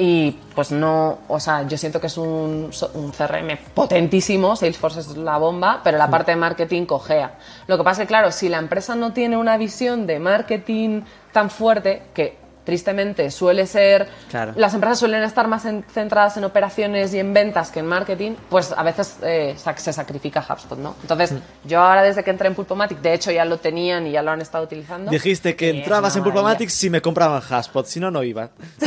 [0.00, 5.16] y pues no, o sea, yo siento que es un, un, CRM potentísimo, Salesforce es
[5.16, 7.36] la bomba, pero la parte de marketing cojea.
[7.66, 11.02] Lo que pasa es que, claro, si la empresa no tiene una visión de marketing
[11.32, 12.36] tan fuerte, que
[12.68, 14.06] tristemente suele ser,
[14.54, 18.72] las empresas suelen estar más centradas en operaciones y en ventas que en marketing, pues
[18.72, 20.94] a veces eh, se sacrifica HubSpot, ¿no?
[21.00, 21.38] Entonces, mm.
[21.64, 24.32] yo ahora desde que entré en Pulpomatic, de hecho ya lo tenían y ya lo
[24.32, 25.10] han estado utilizando.
[25.10, 28.50] Dijiste que entrabas en Pulpomatic si me compraban HubSpot, si no, no iba.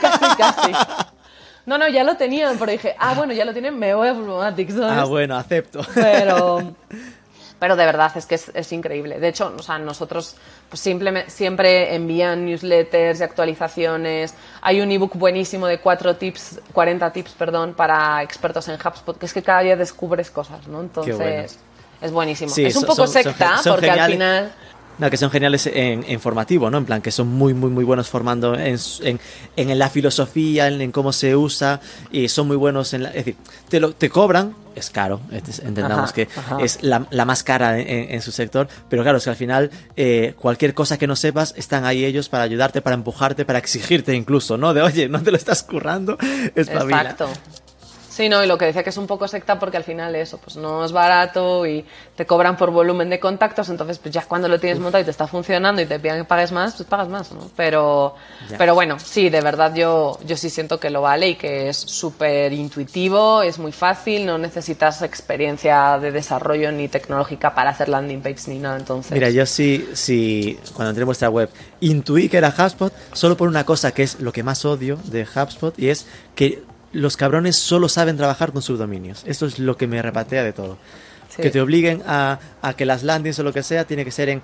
[0.00, 0.72] casi, casi.
[1.64, 4.14] No, no, ya lo tenían, pero dije, ah, bueno, ya lo tienen, me voy a
[4.14, 5.80] Pulpomatic, Ah, bueno, acepto.
[5.96, 6.76] Pero...
[7.58, 9.18] pero de verdad es que es, increíble.
[9.18, 10.36] De hecho, o sea, nosotros
[10.68, 14.34] pues, siempre envían newsletters y actualizaciones.
[14.60, 19.26] Hay un ebook buenísimo de cuatro tips, 40 tips, perdón, para expertos en HubSpot, que
[19.26, 20.80] es que cada día descubres cosas, ¿no?
[20.80, 21.58] Entonces,
[22.00, 22.52] es buenísimo.
[22.54, 24.52] es un poco secta, porque al final...
[24.98, 26.78] No, que son geniales en, formativo, ¿no?
[26.78, 28.78] En plan, que son muy, muy, muy buenos formando en,
[29.56, 31.80] en, la filosofía, en, cómo se usa,
[32.10, 33.08] y son muy buenos en la...
[33.10, 33.36] Es decir,
[33.68, 36.28] te, lo, te cobran, es caro, entendamos que
[36.60, 40.34] es la, la, más cara en, su sector, pero claro, es que al final eh,
[40.38, 44.56] cualquier cosa que no sepas, están ahí ellos para ayudarte, para empujarte, para exigirte incluso,
[44.56, 44.74] ¿no?
[44.74, 46.16] De, oye, no te lo estás currando,
[46.54, 47.28] es Exacto.
[48.16, 50.38] Sí, no, y lo que decía que es un poco secta porque al final eso,
[50.38, 54.48] pues no es barato y te cobran por volumen de contactos, entonces pues ya cuando
[54.48, 57.10] lo tienes montado y te está funcionando y te piden que pagues más, pues pagas
[57.10, 57.50] más, ¿no?
[57.54, 58.14] Pero,
[58.56, 61.76] pero bueno, sí, de verdad yo, yo sí siento que lo vale y que es
[61.76, 68.22] súper intuitivo, es muy fácil, no necesitas experiencia de desarrollo ni tecnológica para hacer landing
[68.22, 69.12] pages ni nada, entonces...
[69.12, 71.50] Mira, yo sí, sí, cuando entré en vuestra web,
[71.80, 75.26] intuí que era HubSpot solo por una cosa que es lo que más odio de
[75.26, 76.64] HubSpot y es que
[76.96, 79.22] los cabrones solo saben trabajar con subdominios.
[79.26, 80.78] Esto es lo que me repatea de todo.
[81.36, 84.30] Que te obliguen a, a, que las landings o lo que sea tiene que ser
[84.30, 84.40] en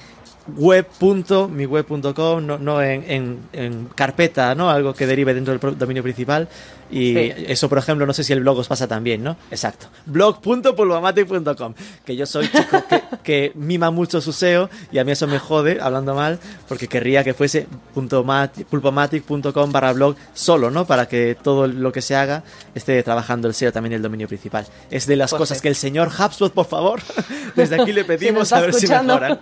[0.56, 4.68] web.miweb.com, no, no en, en, en, carpeta, ¿no?
[4.68, 6.48] Algo que derive dentro del dominio principal.
[6.92, 7.32] Y sí.
[7.48, 9.36] eso, por ejemplo, no sé si el blog os pasa también, ¿no?
[9.50, 9.86] Exacto.
[10.06, 11.74] blog.pulvamatic.com.
[12.04, 15.38] Que yo soy chico que, que, mima mucho su SEO y a mí eso me
[15.38, 16.38] jode, hablando mal,
[16.68, 20.84] porque querría que fuese pulpomatic.com barra blog solo, ¿no?
[20.86, 24.66] Para que todo lo que se haga esté trabajando el SEO también el dominio principal.
[24.90, 25.62] Es de las pues cosas sí.
[25.62, 27.00] que el señor HubSpot, por favor,
[27.56, 29.14] desde aquí le pedimos si a ver escuchando.
[29.14, 29.40] si mejoran.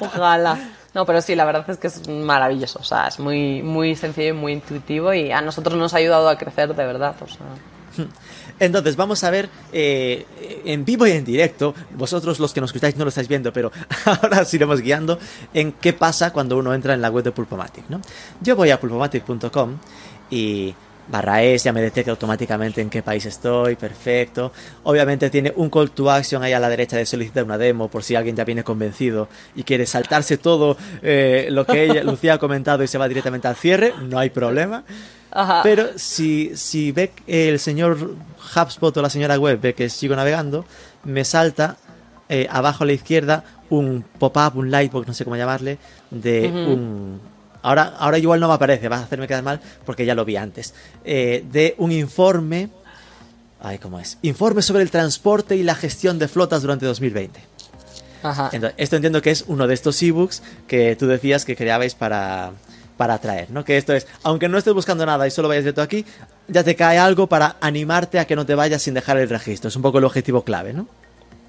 [0.00, 0.76] Ojalá.
[0.94, 2.80] No, pero sí, la verdad es que es maravilloso.
[2.80, 6.28] O sea, es muy, muy sencillo y muy intuitivo y a nosotros nos ha ayudado
[6.28, 7.14] a crecer de verdad.
[8.58, 10.26] Entonces, vamos a ver eh,
[10.64, 13.70] en vivo y en directo, vosotros los que nos escucháis no lo estáis viendo, pero
[14.04, 15.18] ahora os iremos guiando
[15.54, 17.88] en qué pasa cuando uno entra en la web de Pulpomatic.
[17.88, 18.00] ¿no?
[18.40, 19.78] Yo voy a pulpomatic.com
[20.30, 20.74] y
[21.10, 24.52] barra es, ya me detecta automáticamente en qué país estoy, perfecto.
[24.84, 28.02] Obviamente tiene un call to action ahí a la derecha de solicitar una demo por
[28.02, 32.38] si alguien ya viene convencido y quiere saltarse todo eh, lo que ella, Lucía ha
[32.38, 34.84] comentado y se va directamente al cierre, no hay problema.
[35.32, 35.60] Ajá.
[35.62, 38.16] Pero si, si ve el señor
[38.56, 40.64] HubSpot o la señora web ve que sigo navegando,
[41.04, 41.76] me salta
[42.28, 45.78] eh, abajo a la izquierda un pop-up, un lightbox, no sé cómo llamarle,
[46.10, 46.66] de uh -huh.
[46.74, 47.20] un
[47.62, 50.36] Ahora, ahora igual no me aparece, va a hacerme quedar mal porque ya lo vi
[50.36, 50.74] antes.
[51.04, 52.70] Eh, de un informe.
[53.60, 54.18] Ay, ¿cómo es?
[54.22, 57.40] Informe sobre el transporte y la gestión de flotas durante 2020.
[58.22, 58.50] Ajá.
[58.52, 62.52] Entonces, esto entiendo que es uno de estos ebooks que tú decías que creabais para,
[62.96, 63.64] para atraer, ¿no?
[63.64, 66.04] Que esto es, aunque no estés buscando nada y solo vayas de todo aquí,
[66.48, 69.68] ya te cae algo para animarte a que no te vayas sin dejar el registro.
[69.68, 70.86] Es un poco el objetivo clave, ¿no?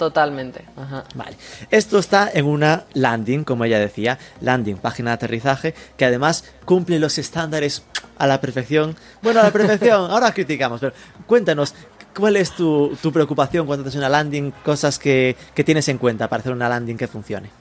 [0.02, 0.66] Totalmente.
[0.76, 1.04] Ajá.
[1.14, 1.38] Vale.
[1.70, 6.98] Esto está en una landing, como ella decía, landing, página de aterrizaje, que además cumple
[6.98, 7.84] los estándares
[8.18, 8.96] a la perfección.
[9.22, 10.94] Bueno, a la perfección, ahora criticamos, pero
[11.28, 11.76] cuéntanos,
[12.18, 14.50] ¿cuál es tu, tu preocupación cuando haces una landing?
[14.66, 17.52] Cosas que, que, tienes en cuenta para hacer una landing que funcione.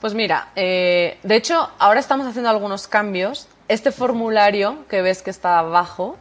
[0.00, 3.48] Pues mira, eh, de hecho, ahora estamos haciendo algunos cambios.
[3.66, 6.16] Este formulario que ves que está abajo,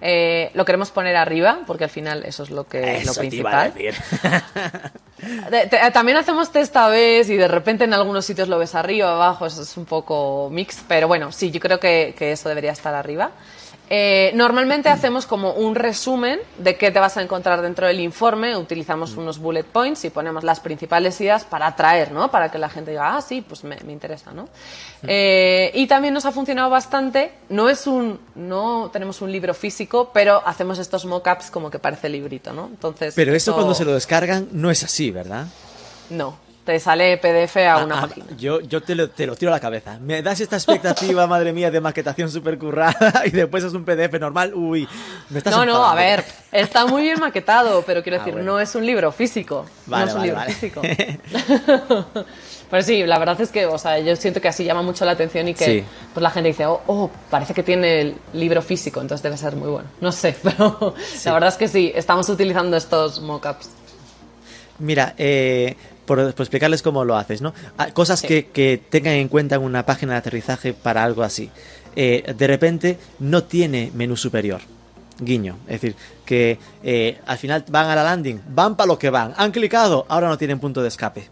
[0.00, 3.72] eh, lo queremos poner arriba, porque al final eso es lo que eso lo principal.
[3.72, 3.92] Te
[5.50, 8.74] de, te, también hacemos test a vez y de repente en algunos sitios lo ves
[8.74, 12.48] arriba, abajo, eso es un poco mix, pero bueno, sí, yo creo que, que eso
[12.48, 13.32] debería estar arriba.
[13.90, 18.56] Eh, normalmente hacemos como un resumen de qué te vas a encontrar dentro del informe,
[18.56, 22.30] utilizamos unos bullet points y ponemos las principales ideas para atraer, ¿no?
[22.30, 24.48] Para que la gente diga, ah, sí, pues me, me interesa, ¿no?
[25.04, 30.10] Eh, y también nos ha funcionado bastante, no es un, no tenemos un libro físico,
[30.12, 32.66] pero hacemos estos mockups como que parece librito, ¿no?
[32.66, 33.14] Entonces.
[33.14, 35.46] Pero eso, eso cuando se lo descargan no es así, ¿verdad?
[36.10, 36.36] No,
[36.68, 38.26] te sale PDF a Ah, una ah, página.
[38.36, 39.98] Yo, yo te, lo, te lo tiro a la cabeza.
[40.00, 44.20] Me das esta expectativa, madre mía, de maquetación súper currada y después es un PDF
[44.20, 44.52] normal.
[44.54, 44.86] Uy,
[45.30, 48.52] me estás No, no, a ver, está muy bien maquetado, pero quiero Ah, decir, bueno.
[48.52, 49.64] no es un libro físico.
[49.86, 50.52] Vale, no es un vale, libro vale.
[50.52, 52.24] físico.
[52.70, 55.12] Pero sí, la verdad es que, o sea, yo siento que así llama mucho la
[55.12, 55.84] atención y que Sí.
[56.12, 59.56] pues la gente dice, oh, oh, parece que tiene el libro físico, entonces debe ser
[59.56, 59.88] muy bueno.
[60.02, 60.94] No sé, pero
[61.24, 63.70] la verdad es que sí, estamos utilizando estos mockups.
[64.80, 65.74] Mira, eh,
[66.08, 67.54] por, por explicarles cómo lo haces, ¿no?
[67.76, 68.26] Ah, Cosas Sí.
[68.26, 71.50] que, que tengan en cuenta en una página de aterrizaje para algo así.
[71.94, 74.60] Eh, de repente no tiene menú superior.
[75.20, 75.58] Guiño.
[75.66, 79.34] Es decir, que eh, al final van a la landing, van para lo que van,
[79.36, 81.28] han clicado, ahora no tienen punto de escape.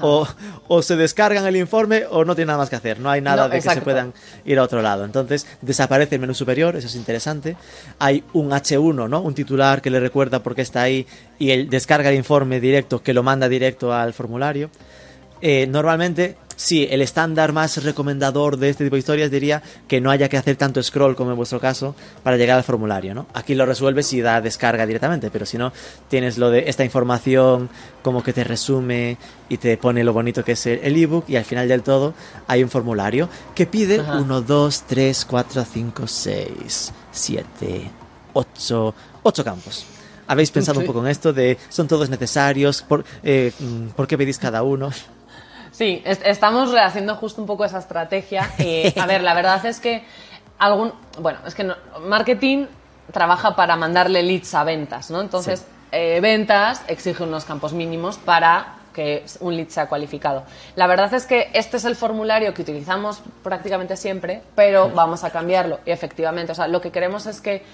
[0.00, 0.26] O,
[0.68, 3.00] o se descargan el informe o no tienen nada más que hacer.
[3.00, 4.12] No hay nada No, de que se puedan
[4.44, 5.04] ir a otro lado.
[5.04, 7.56] Entonces desaparece el menú superior, eso es interesante.
[7.98, 9.20] Hay un H1, ¿no?
[9.20, 11.06] Un titular que le recuerda por qué está ahí
[11.38, 14.70] y él descarga el informe directo que lo manda directo al formulario.
[15.40, 20.10] Eh, normalmente, sí, el estándar más recomendador de este tipo de historias diría que no
[20.10, 23.26] haya que hacer tanto scroll como en vuestro caso para llegar al formulario, ¿no?
[23.34, 25.72] Aquí lo resuelves y da descarga directamente, pero si no,
[26.08, 27.68] tienes lo de esta información
[28.02, 31.44] como que te resume y te pone lo bonito que es el ebook y al
[31.44, 32.14] final del todo
[32.46, 34.18] hay un formulario que pide Ajá.
[34.18, 37.90] 1, 2, 3, 4, 5, 6, 7,
[38.34, 38.94] 8,
[39.24, 39.84] 8 campos.
[40.28, 42.82] ¿Habéis pensado un poco en esto de son todos necesarios?
[42.82, 44.90] ¿Por, eh, mm, ¿por qué pedís cada uno?
[45.72, 48.48] Sí, es- estamos rehaciendo justo un poco esa estrategia.
[48.58, 50.04] Eh, a ver, la verdad es que
[50.58, 52.66] algún, bueno, es que no- marketing
[53.10, 55.20] trabaja para mandarle leads a ventas, ¿no?
[55.20, 60.44] Entonces, eh, ventas exige unos campos mínimos para que un lead sea cualificado.
[60.76, 65.30] La verdad es que este es el formulario que utilizamos prácticamente siempre, pero vamos a
[65.30, 65.80] cambiarlo.
[65.86, 67.64] Y efectivamente, o sea, lo que queremos es que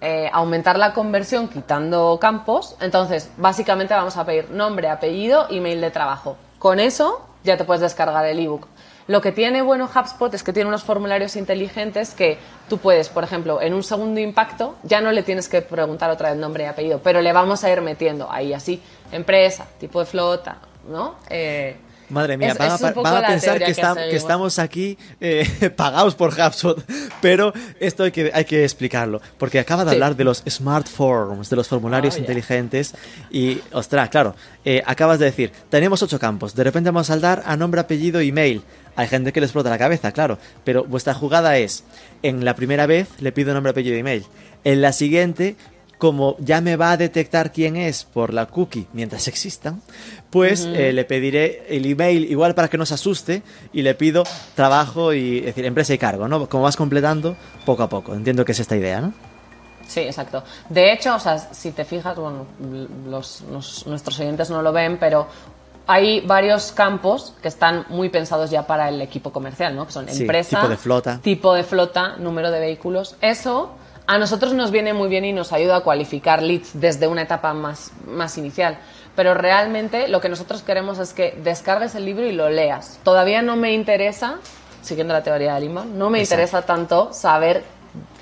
[0.00, 2.76] eh, aumentar la conversión quitando campos.
[2.80, 6.36] Entonces, básicamente vamos a pedir nombre, apellido, email de trabajo.
[6.58, 8.66] Con eso ya te puedes descargar el ebook.
[9.06, 12.38] Lo que tiene bueno HubSpot es que tiene unos formularios inteligentes que
[12.70, 16.30] tú puedes, por ejemplo, en un segundo impacto, ya no le tienes que preguntar otra
[16.30, 18.82] vez nombre y apellido, pero le vamos a ir metiendo ahí así,
[19.12, 20.56] empresa, tipo de flota,
[20.88, 21.16] ¿no?
[21.28, 21.76] Eh,
[22.14, 26.80] Madre mía, van, a, pensar que, estamos aquí eh, pagados por HubSpot,
[27.20, 31.50] pero esto hay que, hay que explicarlo, porque acaba de hablar de los smart forms,
[31.50, 32.94] de los formularios oh, inteligentes,
[33.32, 37.42] y, ostras, claro, eh, acabas de decir, tenemos ocho campos, de repente vamos a saltar
[37.46, 38.62] a nombre, apellido, email.
[38.96, 41.82] Hay gente que le explota la cabeza, claro, pero vuestra jugada es,
[42.22, 44.24] en la primera vez le pido nombre, apellido, email.
[44.62, 45.56] En la siguiente
[46.04, 49.80] como ya me va a detectar quién es por la cookie mientras existan,
[50.28, 53.42] pues eh, le pediré el email igual para que no se asuste
[53.72, 54.22] y le pido
[54.54, 56.46] trabajo y, es decir, empresa y cargo, ¿no?
[56.46, 58.12] Como vas completando poco a poco.
[58.12, 59.14] Entiendo que es esta idea, ¿no?
[59.88, 60.44] Sí, exacto.
[60.68, 62.48] De hecho, o sea, si te fijas, bueno,
[63.08, 63.42] los,
[63.86, 65.26] nuestros oyentes no lo ven, pero
[65.86, 69.86] hay varios campos que están muy pensados ya para el equipo comercial, ¿no?
[69.86, 73.16] Que son empresa, tipo de flota, tipo de flota, número de vehículos.
[73.22, 73.70] Eso
[74.06, 77.54] a nosotros nos viene muy bien y nos ayuda a cualificar leads desde una etapa
[77.54, 78.78] más, más inicial.
[79.16, 82.98] Pero realmente lo que nosotros queremos es que descargues el libro y lo leas.
[83.02, 84.36] Todavía no me interesa,
[84.82, 87.64] siguiendo la teoría de Limón, no me interesa tanto saber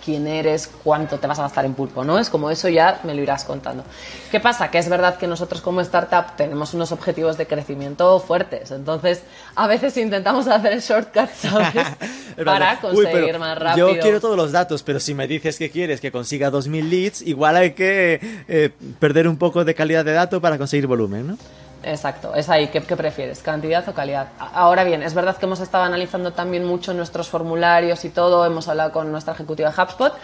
[0.04, 2.18] quién eres, cuánto te vas a gastar en pulpo, ¿no?
[2.18, 3.84] Es como eso ya me lo irás contando.
[4.30, 4.70] ¿Qué pasa?
[4.70, 9.22] Que es verdad que nosotros como startup tenemos unos objetivos de crecimiento fuertes, entonces
[9.54, 11.72] a veces intentamos hacer shortcuts, ¿sabes?
[12.44, 13.92] Para conseguir más rápido.
[13.94, 17.22] Yo quiero todos los datos, pero si me dices que quieres que consiga 2.000 leads,
[17.22, 21.38] igual hay que eh, perder un poco de calidad de datos para conseguir volumen, ¿no?
[21.82, 22.68] Exacto, es ahí.
[22.68, 23.42] ¿Qué, prefieres?
[23.42, 24.28] ¿Cantidad o calidad?
[24.38, 28.68] Ahora bien, es verdad que hemos estado analizando también mucho nuestros formularios y todo, hemos
[28.68, 30.14] hablado con nuestra ejecutiva HubSpot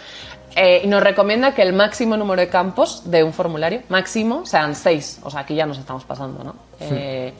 [0.55, 4.75] eh, y nos recomienda que el máximo número de campos de un formulario, máximo, sean
[4.75, 5.19] seis.
[5.23, 6.55] O sea, aquí ya nos estamos pasando, ¿no?
[6.79, 7.33] Eh,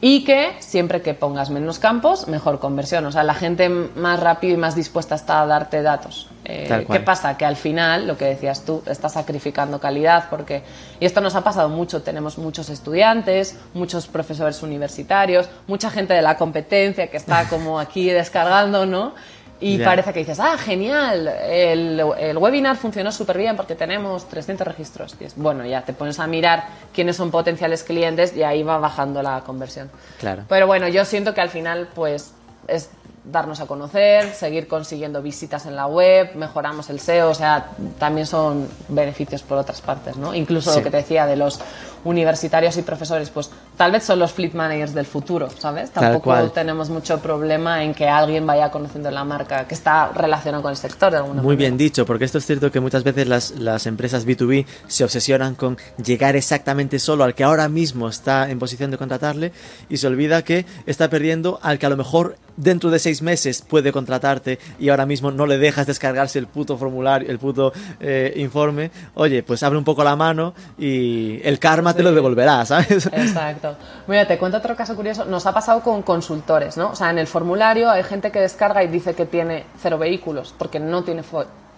[0.00, 3.06] y que siempre que pongas menos campos, mejor conversión.
[3.06, 6.28] O sea, la gente más rápido y más dispuesta está a darte datos.
[6.44, 7.36] Eh, ¿Qué pasa?
[7.36, 10.62] Que al final, lo que decías tú, estás sacrificando calidad porque,
[11.00, 16.22] y esto nos ha pasado mucho, tenemos muchos estudiantes, muchos profesores universitarios, mucha gente de
[16.22, 19.14] la competencia que está como aquí descargando, ¿no?
[19.60, 24.66] Y parece que dices, ah, genial, el, el webinar funcionó súper bien porque tenemos 300
[24.66, 25.16] registros.
[25.18, 29.22] Y bueno, ya te pones a mirar quiénes son potenciales clientes y ahí va bajando
[29.22, 29.90] la conversión.
[30.18, 30.44] Claro.
[30.48, 32.32] Pero bueno, yo siento que al final, pues,
[32.68, 32.90] es
[33.24, 38.26] darnos a conocer, seguir consiguiendo visitas en la web, mejoramos el SEO, o sea, también
[38.26, 40.34] son beneficios por otras partes, ¿no?
[40.34, 41.60] Incluso lo que te decía de los
[42.06, 45.90] universitarios y profesores, pues tal vez son los fleet managers del futuro, ¿sabes?
[45.90, 50.70] Tampoco tenemos mucho problema en que alguien vaya conociendo la marca que está relacionado con
[50.70, 53.50] el sector de alguna Muy bien dicho, porque esto es cierto que muchas veces las,
[53.52, 58.58] las empresas B2B se obsesionan con llegar exactamente solo al que ahora mismo está en
[58.58, 59.52] posición de contratarle
[59.88, 63.62] y se olvida que está perdiendo al que a lo mejor dentro de seis meses
[63.62, 68.32] puede contratarte y ahora mismo no le dejas descargarse el puto formulario, el puto eh,
[68.36, 73.06] informe, oye, pues abre un poco la mano y el karma te lo devolverá, ¿sabes?
[73.06, 73.76] Exacto.
[74.06, 75.24] Mira, te cuento otro caso curioso.
[75.24, 76.90] Nos ha pasado con consultores, ¿no?
[76.90, 80.54] O sea, en el formulario hay gente que descarga y dice que tiene cero vehículos
[80.56, 81.22] porque no tiene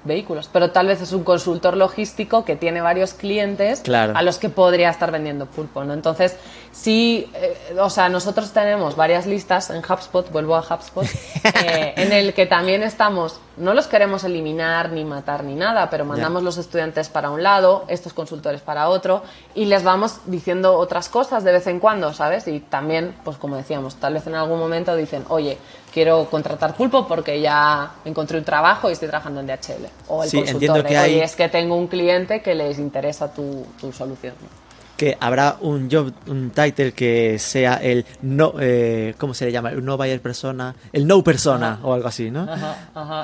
[0.04, 4.48] vehículos, pero tal vez es un consultor logístico que tiene varios clientes a los que
[4.48, 5.92] podría estar vendiendo pulpo, ¿no?
[5.92, 6.36] Entonces,
[6.72, 11.04] sí, eh, o sea, nosotros tenemos varias listas en HubSpot, vuelvo a HubSpot,
[11.64, 16.04] eh, en el que también estamos, no los queremos eliminar ni matar ni nada, pero
[16.04, 19.22] mandamos los estudiantes para un lado, estos consultores para otro,
[19.54, 22.46] y les vamos diciendo otras cosas de vez en cuando, ¿sabes?
[22.46, 25.58] Y también, pues como decíamos, tal vez en algún momento dicen, oye,
[25.98, 29.86] quiero contratar pulpo porque ya encontré un trabajo y estoy trabajando en DHL.
[30.06, 33.92] O el consultor, que oye, es que tengo un cliente que les interesa tu, tu
[33.92, 34.34] solución
[34.96, 39.70] que habrá un job, un title que sea el no, eh, ¿cómo se le llama?
[39.70, 42.48] El no buyer persona, el no persona o algo así, ¿no?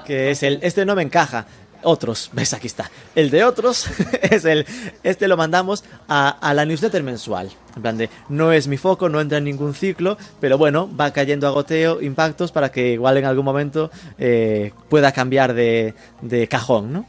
[0.07, 1.47] que es el, este no me encaja.
[1.85, 2.91] Otros, ves, aquí está.
[3.15, 3.87] El de otros
[4.23, 4.67] es el,
[5.03, 7.51] este lo mandamos a, la newsletter mensual.
[7.77, 11.13] En plan de, no es mi foco, no entra en ningún ciclo, pero bueno, va
[11.13, 16.47] cayendo a goteo impactos para que igual en algún momento eh, pueda cambiar de, de
[16.49, 17.07] cajón, ¿no?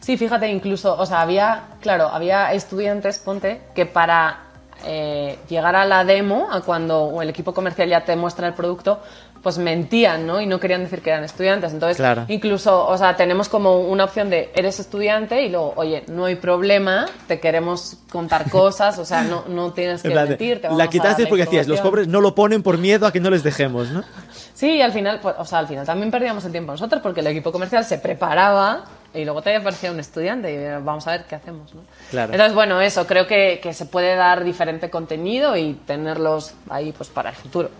[0.00, 4.48] Sí, fíjate, incluso, o sea, había, claro, había estudiantes, ponte, que para
[4.84, 9.00] eh, llegar a la demo, a cuando el equipo comercial ya te muestra el producto,
[9.42, 10.40] pues mentían, ¿no?
[10.40, 11.72] Y no querían decir que eran estudiantes.
[11.72, 12.24] Entonces, Claro.
[12.28, 16.34] incluso, o sea, tenemos como una opción de eres estudiante y luego, oye, no hay
[16.36, 20.60] problema, te queremos contar cosas, o sea, no, no tienes que plan mentir.
[20.60, 21.90] te vamos la a quitaste porque decías, los información".
[21.90, 24.02] pobres no lo ponen por miedo a que no les dejemos, ¿no?
[24.58, 27.20] Sí, y al final, pues, o sea, al final también perdíamos el tiempo nosotros porque
[27.20, 28.82] el equipo comercial se preparaba
[29.14, 31.82] y luego te aparecía un estudiante y eh, vamos a ver qué hacemos, ¿no?
[32.10, 32.32] Claro.
[32.32, 37.08] Entonces, bueno, eso, creo que, que se puede dar diferente contenido y tenerlos ahí pues
[37.08, 37.70] para el futuro.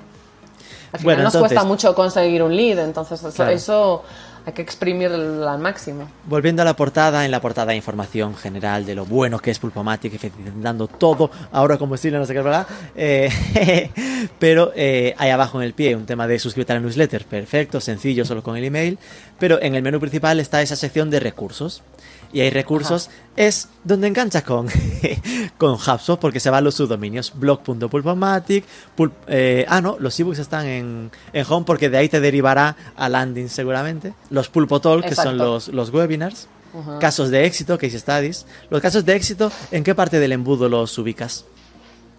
[0.92, 3.50] Al final Bueno, nos entonces- cuesta mucho conseguir un lead, entonces eso, Claro.
[3.52, 4.04] eso
[4.46, 6.08] hay que exprimirlo al máximo.
[6.24, 9.58] Volviendo a la portada, en la portada hay información general de lo bueno que es
[9.58, 10.18] Pulpomatic,
[10.62, 12.66] dando todo, ahora como estilo, no sé qué, ¿verdad?
[12.96, 13.28] Eh,
[14.38, 17.78] pero eh, hay abajo en el pie un tema de suscribirte a la newsletter, perfecto,
[17.80, 18.98] sencillo, solo con el email,
[19.38, 21.82] pero en el menú principal está esa sección de recursos.
[22.32, 24.68] Y hay recursos, es donde engancha con,
[25.58, 28.64] con HubSpot, porque se van los subdominios, blog.pulpomatic,
[28.96, 32.76] pul- eh, ah no, los ebooks están en, en home, porque de ahí te derivará
[32.96, 36.48] a landing seguramente, los pulpotol, que son los, los webinars,
[37.00, 40.96] casos de éxito, case studies, los casos de éxito, ¿en qué parte del embudo los
[40.98, 41.46] ubicas?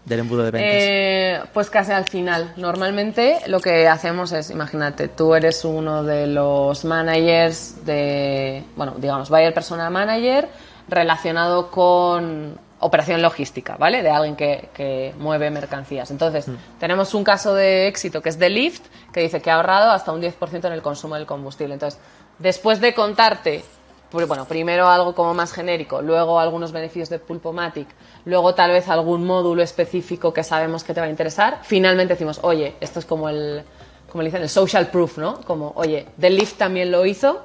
[0.10, 0.74] Del embudo de ventas.
[0.74, 2.54] Eh, pues casi al final.
[2.58, 9.30] Normalmente lo que hacemos es, imagínate, tú eres uno de los managers de, bueno, digamos,
[9.30, 10.50] buyer persona manager
[10.88, 14.02] relacionado con operación logística, ¿vale?
[14.02, 16.10] De alguien que, que mueve mercancías.
[16.10, 16.48] Entonces,
[16.80, 20.12] tenemos un caso de éxito que es de Lyft, que dice que ha ahorrado hasta
[20.12, 21.76] un 10% en el consumo del combustible.
[21.76, 22.00] Entonces,
[22.40, 23.64] después de contarte
[24.12, 27.88] bueno, primero algo como más genérico, luego algunos beneficios de Pulpomatic,
[28.26, 31.60] luego tal vez algún módulo específico que sabemos que te va a interesar.
[31.64, 33.64] Finalmente decimos, oye, esto es como el,
[34.12, 35.42] como le dicen, el social proof, ¿no?
[35.42, 37.44] Como, oye, The Lift también lo hizo,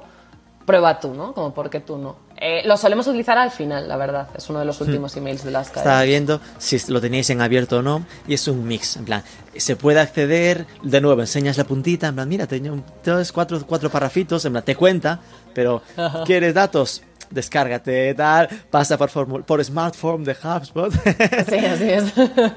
[0.65, 1.33] prueba tú, ¿no?
[1.33, 2.25] Como, ¿por qué tú no?
[2.37, 4.27] Eh, lo solemos utilizar al final, la verdad.
[4.35, 7.77] Es uno de los últimos emails de las Estaba viendo si lo teníais en abierto
[7.77, 9.23] o no, y es un mix, en plan,
[9.55, 13.89] se puede acceder, de nuevo, enseñas la puntita, en plan, mira, tengo tres, cuatro, cuatro
[13.89, 15.21] parrafitos, en plan, te cuenta,
[15.55, 15.81] pero
[16.25, 17.01] ¿quieres datos?
[17.31, 20.93] Descárgate, tal, pasa por, por smartphone de HubSpot
[21.49, 22.13] Sí, así es.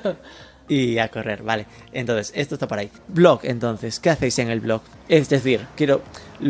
[0.68, 1.66] y a correr, vale.
[1.92, 2.90] Entonces, esto está por ahí.
[3.08, 4.82] Blog, entonces, ¿qué hacéis en el blog?
[5.08, 6.02] Es decir, quiero,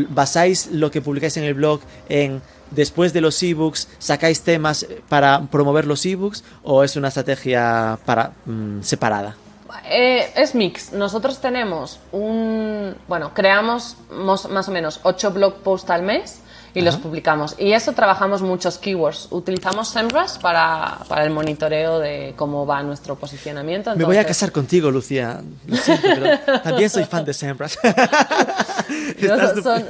[0.09, 5.40] ¿basáis lo que publicáis en el blog en después de los ebooks, sacáis temas para
[5.42, 9.36] promover los ebooks o es una estrategia para, mm, separada?
[9.85, 10.93] Eh, es mix.
[10.93, 12.95] Nosotros tenemos un.
[13.07, 16.41] Bueno, creamos mos- más o menos 8 blog posts al mes
[16.75, 17.55] y los publicamos.
[17.59, 19.29] Y eso trabajamos muchos keywords.
[19.31, 23.95] Utilizamos SEMrush para, para el monitoreo de cómo va nuestro posicionamiento.
[23.97, 25.41] Me voy a casar contigo, Lucía.
[25.66, 27.75] Lo siento, pero también soy fan de Semrush.
[29.62, 29.85] son,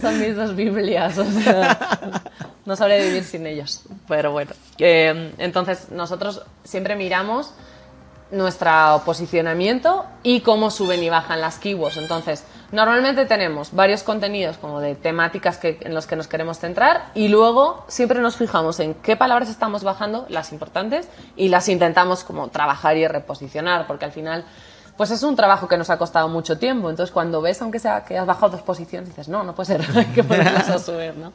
[0.00, 1.16] son mis dos Biblias.
[1.18, 2.22] o sea,
[2.66, 3.82] no sabré vivir sin ellos.
[4.06, 4.50] Pero bueno.
[4.78, 7.52] Eh, entonces, nosotros siempre miramos
[8.30, 11.96] nuestro posicionamiento y cómo suben y bajan las keywords.
[11.96, 17.10] Entonces, normalmente tenemos varios contenidos como de temáticas que, en los que nos queremos centrar
[17.14, 22.24] y luego siempre nos fijamos en qué palabras estamos bajando, las importantes, y las intentamos
[22.24, 24.44] como trabajar y reposicionar, porque al final
[24.98, 26.90] pues es un trabajo que nos ha costado mucho tiempo.
[26.90, 29.96] Entonces, cuando ves, aunque sea que has bajado dos posiciones, dices, no, no puede ser,
[29.96, 31.32] hay que ponerlas a subir, ¿no?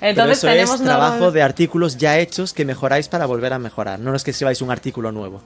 [0.00, 3.52] Pero Entonces, eso tenemos es trabajo normal- de artículos ya hechos que mejoráis para volver
[3.52, 4.00] a mejorar.
[4.00, 5.40] No es que escribáis un artículo nuevo.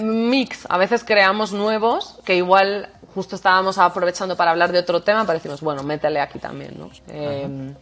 [0.00, 0.66] Mix.
[0.68, 5.38] A veces creamos nuevos que igual justo estábamos aprovechando para hablar de otro tema, pero
[5.38, 6.90] decimos, bueno, métele aquí también, ¿no?
[7.08, 7.74] Eh,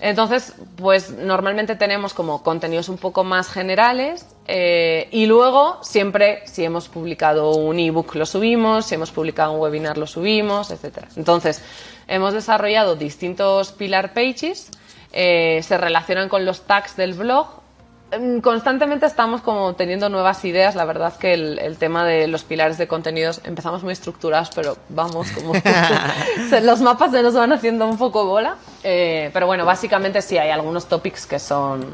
[0.00, 6.64] entonces, pues normalmente tenemos como contenidos un poco más generales eh, y luego siempre, si
[6.64, 10.98] hemos publicado un ebook lo subimos, si hemos publicado un webinar lo subimos, etc.
[11.16, 11.62] Entonces,
[12.06, 14.70] hemos desarrollado distintos pillar pages,
[15.12, 17.57] eh, se relacionan con los tags del blog
[18.42, 20.74] Constantemente estamos como teniendo nuevas ideas.
[20.74, 24.78] La verdad que el, el tema de los pilares de contenidos empezamos muy estructurados, pero
[24.88, 25.52] vamos como
[26.62, 28.56] los mapas se nos van haciendo un poco bola.
[28.82, 31.84] Eh, pero bueno, básicamente sí hay algunos topics que son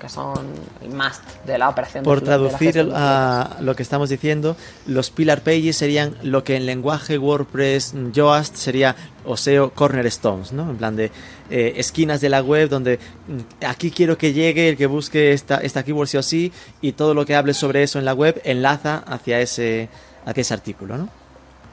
[0.00, 0.46] que son
[0.82, 2.02] el must de la operación.
[2.02, 6.56] Por de traducir de a lo que estamos diciendo, los pillar pages serían lo que
[6.56, 10.68] en lenguaje WordPress mm, Yoast sería o SEO cornerstones, ¿no?
[10.70, 11.12] En plan de
[11.50, 12.98] eh, esquinas de la web donde
[13.28, 16.92] mm, aquí quiero que llegue el que busque esta, esta keyword sí o sí y
[16.92, 19.88] todo lo que hable sobre eso en la web enlaza hacia ese,
[20.24, 21.08] hacia ese artículo, ¿no?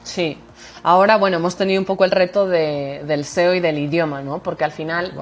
[0.04, 0.36] Sí.
[0.82, 4.42] Ahora, bueno, hemos tenido un poco el reto de- del SEO y del idioma, ¿no?
[4.42, 5.12] Porque al final,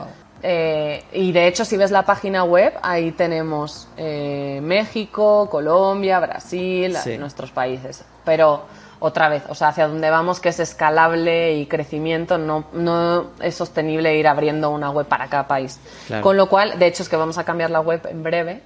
[0.48, 6.96] eh, y de hecho, si ves la página web, ahí tenemos eh, México, Colombia, Brasil,
[7.02, 7.18] Sí.
[7.18, 8.04] nuestros países.
[8.24, 8.62] Pero
[9.00, 13.56] otra vez, o sea, hacia donde vamos, que es escalable y crecimiento, no, no es
[13.56, 15.80] sostenible ir abriendo una web para cada país.
[16.06, 16.22] Claro.
[16.22, 18.62] Con lo cual, de hecho, es que vamos a cambiar la web en breve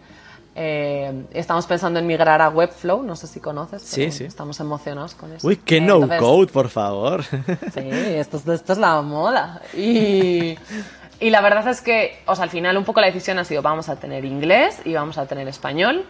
[0.57, 3.83] Eh, estamos pensando en migrar a Webflow, no sé si conoces.
[3.83, 4.24] Sí, pero sí.
[4.24, 5.47] Estamos emocionados con eso.
[5.47, 7.22] Uy, qué Eh, no entonces- code, por favor.
[7.24, 9.62] Sí, esto, es- esto es la moda.
[9.74, 10.59] Y,
[11.20, 13.62] y la verdad es que, o sea, al final un poco la decisión ha sido,
[13.62, 16.04] vamos a tener inglés y vamos a tener español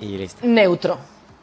[0.00, 0.46] y listo.
[0.46, 0.98] neutro.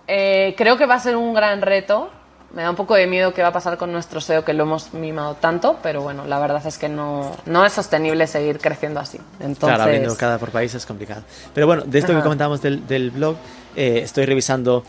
[0.07, 2.09] Eh, creo que va a ser un gran reto.
[2.51, 4.63] Me da un poco de miedo qué va a pasar con nuestro SEO, que lo
[4.63, 8.99] hemos mimado tanto, pero bueno, la verdad es que no, no es sostenible seguir creciendo
[8.99, 9.17] así.
[9.39, 11.23] Entonces, Claro, abriendo cada por país es complicado.
[11.55, 13.37] Pero bueno, de esto que comentábamos del, del blog,
[13.75, 14.83] eh, estoy revisando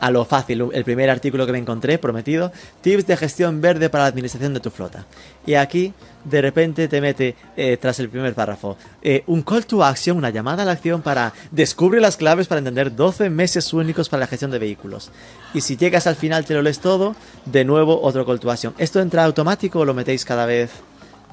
[0.00, 4.04] a lo fácil el primer artículo que me encontré, prometido, tips de gestión verde para
[4.04, 5.06] la administración de tu flota.
[5.46, 5.92] Y aquí,
[6.24, 10.30] de repente, te mete, eh, tras el primer párrafo, eh, un call to action, una
[10.30, 14.26] llamada a la acción para descubre las claves para entender 12 meses únicos para la
[14.26, 15.10] gestión de vehículos.
[15.54, 18.74] Y si llegas al final te lo lees todo, de nuevo otro call to action.
[18.78, 20.70] ¿Esto entra automático o lo metéis cada vez,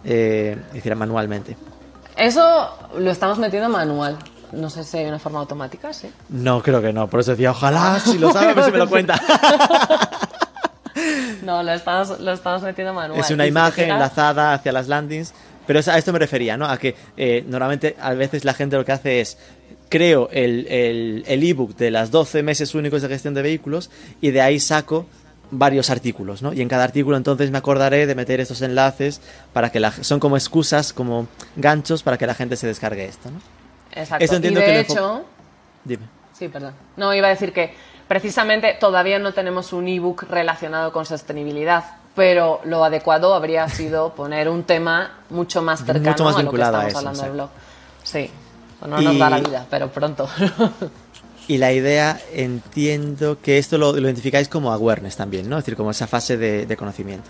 [0.04, 0.58] eh,
[0.96, 1.58] manualmente?
[2.18, 4.18] eso lo estamos metiendo manual.
[4.56, 6.10] No sé si hay una forma automática, sí.
[6.30, 7.08] No, creo que no.
[7.10, 9.20] Por eso decía, ojalá, si lo sabe, a ver si me lo cuenta.
[11.44, 13.20] No, lo estamos, lo estamos metiendo manual.
[13.20, 15.34] es una imagen enlazada hacia las landings.
[15.68, 16.66] Pero a esto me refería, ¿no?
[16.68, 19.38] A que eh, normalmente a veces la gente lo que hace es
[19.90, 23.90] creo el el- el ebook de las 12 meses únicos de gestión de vehículos
[24.22, 25.06] y de ahí saco
[25.52, 26.54] varios artículos, ¿no?
[26.54, 29.22] Y en cada artículo entonces me acordaré de meter estos enlaces
[29.54, 33.30] para que la, son como excusas, como ganchos para que la gente se descargue esto,
[33.32, 33.40] ¿no?
[33.96, 34.36] Exacto.
[34.36, 35.24] Entiendo y de hecho,
[35.84, 36.04] Dime.
[36.38, 36.74] Sí, perdón.
[36.98, 37.74] No, iba a decir que
[38.08, 41.84] precisamente todavía no tenemos un ebook relacionado con sostenibilidad,
[42.16, 46.52] pero lo adecuado habría sido poner un tema mucho más cercano Mucho más a lo
[46.52, 47.50] que estamos eso, hablando del blog.
[48.04, 48.30] Sí.
[48.82, 50.28] No nos Y- da la vida, pero pronto.
[51.48, 55.60] Y la idea, entiendo que esto lo, lo identificáis como awareness también, ¿no?
[55.60, 57.30] Es decir, como esa fase de, de conocimiento.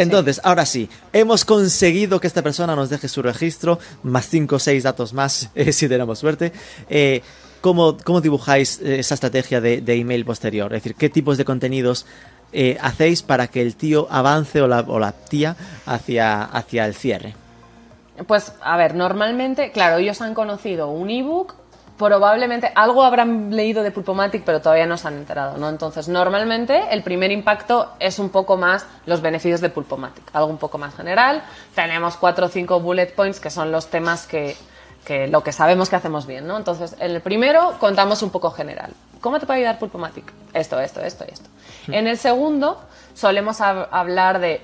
[0.00, 4.58] Entonces, ahora sí, hemos conseguido que esta persona nos deje su registro, más 5 o
[4.58, 6.52] 6 datos más, eh, si tenemos suerte.
[6.88, 7.22] Eh,
[7.60, 10.72] ¿cómo, cómo dibujáis eh, esa estrategia de, de email posterior?
[10.72, 12.06] Es decir, ¿qué tipos de contenidos
[12.52, 16.94] eh, hacéis para que el tío avance o la, o la tía hacia, hacia el
[16.94, 17.34] cierre?
[18.26, 21.54] Pues, a ver, normalmente, claro, ellos han conocido un ebook,
[22.08, 25.68] probablemente algo habrán leído de Pulpomatic, pero todavía no se han enterado, ¿no?
[25.68, 30.56] Entonces, normalmente el primer impacto es un poco más los beneficios de Pulpomatic, algo un
[30.56, 31.42] poco más general.
[31.74, 34.56] Tenemos cuatro o cinco bullet points que son los temas que,
[35.04, 36.56] que lo que sabemos que hacemos bien, ¿no?
[36.56, 38.92] Entonces, en el primero contamos un poco general.
[39.20, 40.32] ¿Cómo te puede ayudar Pulpomatic?
[40.54, 41.48] Esto, esto, esto y esto.
[41.88, 42.80] En el segundo
[43.14, 44.62] solemos hab- hablar de,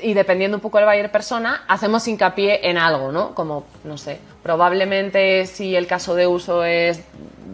[0.00, 3.34] y dependiendo un poco del buyer persona, hacemos hincapié en algo, ¿no?
[3.34, 7.00] Como, no sé, probablemente si el caso de uso es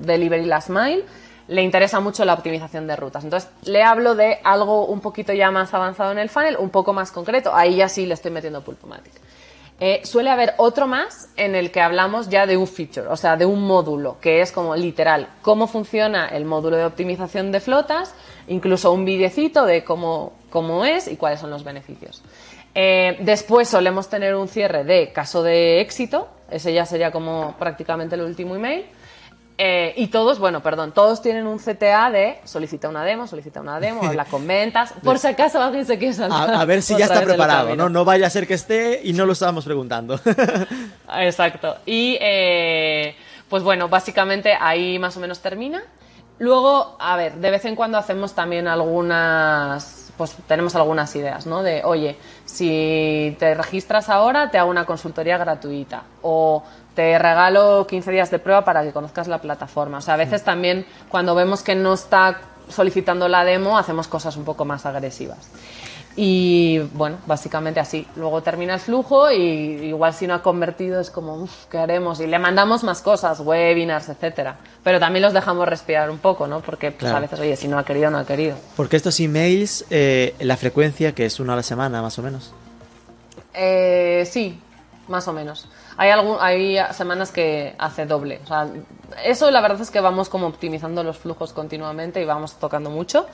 [0.03, 1.05] Delivery Last Mile,
[1.49, 3.23] le interesa mucho la optimización de rutas.
[3.23, 6.93] Entonces, le hablo de algo un poquito ya más avanzado en el funnel, un poco
[6.93, 7.55] más concreto.
[7.55, 9.13] Ahí ya sí le estoy metiendo Pulpomatic.
[9.79, 13.37] Eh, suele haber otro más en el que hablamos ya de un feature, o sea,
[13.37, 18.15] de un módulo, que es como literal, cómo funciona el módulo de optimización de flotas,
[18.49, 22.23] incluso un videcito de cómo, cómo es y cuáles son los beneficios.
[22.75, 28.15] Eh, después solemos tener un cierre de caso de éxito, ese ya sería como prácticamente
[28.15, 28.87] el último email.
[29.59, 33.81] Eh, y todos, bueno, perdón, todos tienen un CTA de solicita una demo, solicita una
[33.81, 36.51] demo, habla con ventas, por si acaso alguien se quiere saltar.
[36.55, 37.75] A, a ver si ya está preparado.
[37.75, 37.89] ¿no?
[37.89, 40.21] No vaya a ser que esté y no lo estábamos preguntando.
[41.19, 41.77] Exacto.
[41.87, 43.17] Y eh,
[43.49, 45.83] pues bueno, básicamente ahí más o menos termina.
[46.39, 51.63] Luego, a ver, de vez en cuando hacemos también algunas, pues tenemos algunas ideas, ¿no?
[51.63, 56.03] De, oye, si te registras ahora, te hago una consultoría gratuita.
[56.21, 56.63] O
[56.97, 59.99] te regalo 15 días de prueba para que conozcas la plataforma.
[59.99, 64.37] O sea, a veces también cuando vemos que no está solicitando la demo, hacemos cosas
[64.37, 65.51] un poco más agresivas.
[66.19, 68.07] Y bueno, básicamente así.
[68.17, 69.37] Luego termina el flujo y
[69.85, 72.19] igual si no ha convertido es como, uff, ¿qué haremos?
[72.21, 74.57] Y le mandamos más cosas, webinars, etcétera.
[74.83, 76.61] Pero también los dejamos respirar un poco, ¿no?
[76.61, 77.19] Porque pues, Claro.
[77.19, 78.57] a veces, oye, si no ha querido, no ha querido.
[78.77, 82.55] Porque estos emails, eh, la frecuencia, que es una a la semana más o menos.
[83.53, 84.59] Eh, sí,
[85.09, 85.69] más o menos.
[85.99, 88.41] Hay, algún, hay semanas que hace doble.
[88.45, 88.69] O sea,
[89.25, 93.27] eso la verdad es que vamos como optimizando los flujos continuamente y vamos tocando mucho.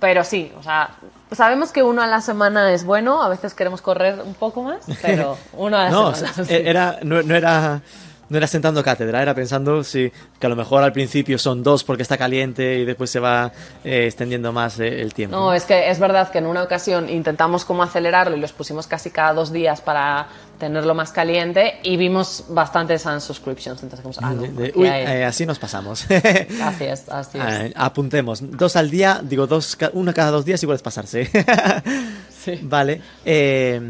[0.00, 0.90] Pero sí, o sea,
[1.32, 4.84] sabemos que uno a la semana es bueno, a veces queremos correr un poco más,
[5.02, 6.32] pero uno a la No, semana.
[6.32, 6.54] o sea, sí.
[6.54, 7.80] era, no, no era,
[8.28, 11.84] no era sentando cátedra, era pensando si, que a lo mejor al principio son dos
[11.84, 13.52] porque está caliente y después se va
[13.84, 15.36] eh, extendiendo más eh, el tiempo.
[15.36, 18.86] No, es que es verdad que en una ocasión intentamos como acelerarlo y los pusimos
[18.86, 20.26] casi cada dos días para
[20.58, 23.82] tenerlo más caliente y vimos bastantes unsubscriptions.
[23.82, 26.04] Entonces, dijimos, ah, no, De- de- aquí uy, hay- eh, así nos pasamos.
[26.62, 27.44] así es, así es.
[27.44, 28.40] Ah, Apuntemos.
[28.56, 31.28] Dos al día, digo, dos, uno cada dos días igual es pasarse.
[32.44, 32.58] Sí.
[32.62, 33.00] Vale.
[33.24, 33.80] eh,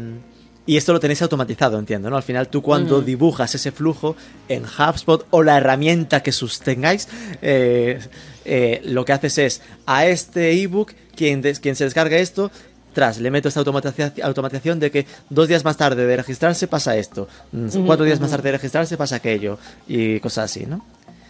[0.65, 2.15] Y esto lo tenéis automatizado, entiendo, ¿no?
[2.17, 4.15] Al final tú cuando dibujas ese flujo
[4.47, 7.07] en HubSpot o la herramienta que sostengáis,
[7.41, 7.99] eh,
[8.45, 12.49] eh, lo que haces es a este ebook, quien, quien se descargue esto,
[12.95, 16.95] tras, le meto esta automatiza- automatización de que dos días más tarde de registrarse pasa
[16.97, 20.83] esto, mm, cuatro días más tarde de registrarse pasa aquello, y cosas así, ¿no?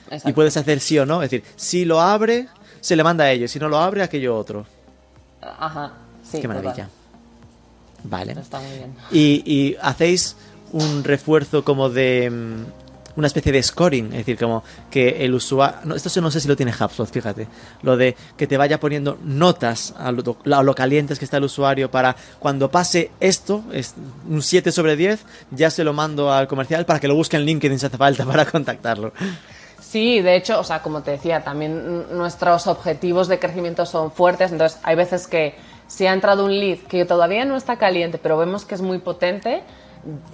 [0.06, 0.30] Exacto.
[0.30, 2.48] Y puedes hacer sí o no, es decir, si lo abre,
[2.80, 4.66] se le manda a ello, si no lo abre, aquello otro.
[5.42, 5.92] Ajá,
[6.24, 6.38] sí.
[6.40, 6.64] Qué total.
[6.64, 6.90] maravilla.
[8.04, 8.32] Vale.
[8.34, 8.94] Está muy bien.
[9.12, 10.36] Y, y hacéis
[10.72, 12.85] un refuerzo como de mm,
[13.16, 16.48] una especie de scoring, es decir, como que el usuario, no, esto no sé si
[16.48, 17.48] lo tiene HubSpot, fíjate,
[17.82, 21.46] lo de que te vaya poniendo notas a lo, a lo calientes que está el
[21.46, 23.96] usuario para cuando pase esto, es
[24.30, 27.44] un 7 sobre 10, ya se lo mando al comercial para que lo busque en
[27.44, 29.14] LinkedIn si hace falta para contactarlo.
[29.80, 34.52] Sí, de hecho, o sea, como te decía, también nuestros objetivos de crecimiento son fuertes,
[34.52, 35.56] entonces hay veces que
[35.88, 38.98] si ha entrado un lead que todavía no está caliente, pero vemos que es muy
[38.98, 39.64] potente,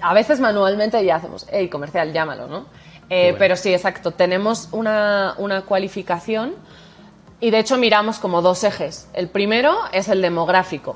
[0.02, 2.66] a veces manualmente ya hacemos, hey, comercial, llámalo, ¿no?
[3.10, 3.38] Eh, bueno.
[3.40, 6.56] Pero sí, exacto, tenemos una, una cualificación
[7.40, 9.10] y de hecho miramos como dos ejes.
[9.14, 10.96] El primero es el demográfico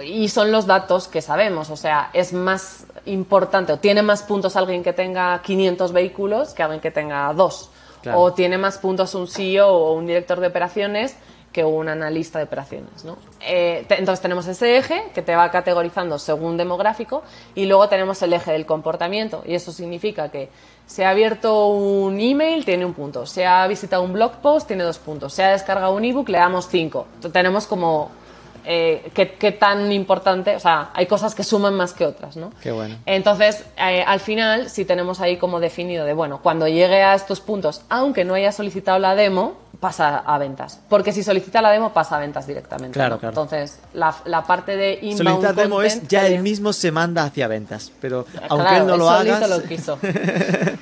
[0.00, 4.56] y son los datos que sabemos, o sea, es más importante o tiene más puntos
[4.56, 7.70] alguien que tenga 500 vehículos que alguien que tenga dos.
[8.02, 8.20] Claro.
[8.20, 11.16] O tiene más puntos un CEO o un director de operaciones
[11.56, 13.02] que un analista de operaciones.
[13.02, 13.16] ¿no?
[13.40, 17.22] Eh, te- entonces tenemos ese eje que te va categorizando según demográfico
[17.54, 20.50] y luego tenemos el eje del comportamiento y eso significa que
[20.86, 24.84] se ha abierto un email, tiene un punto, se ha visitado un blog post, tiene
[24.84, 27.06] dos puntos, se ha descargado un ebook, le damos cinco.
[27.14, 28.10] Entonces, tenemos como
[28.68, 32.50] eh, qué, qué tan importante, o sea, hay cosas que suman más que otras, ¿no?
[32.62, 32.96] Qué bueno.
[33.06, 37.40] Entonces, eh, al final, si tenemos ahí como definido de, bueno, cuando llegue a estos
[37.40, 40.80] puntos, aunque no haya solicitado la demo, pasa a ventas.
[40.88, 42.94] Porque si solicita la demo, pasa a ventas directamente.
[42.94, 43.20] Claro, ¿no?
[43.20, 43.42] claro.
[43.42, 47.24] Entonces, la, la parte de inbound Solicitar demo es content ya él mismo se manda
[47.24, 49.98] hacia ventas, pero Claro, aunque él no él lo haga, lo quiso.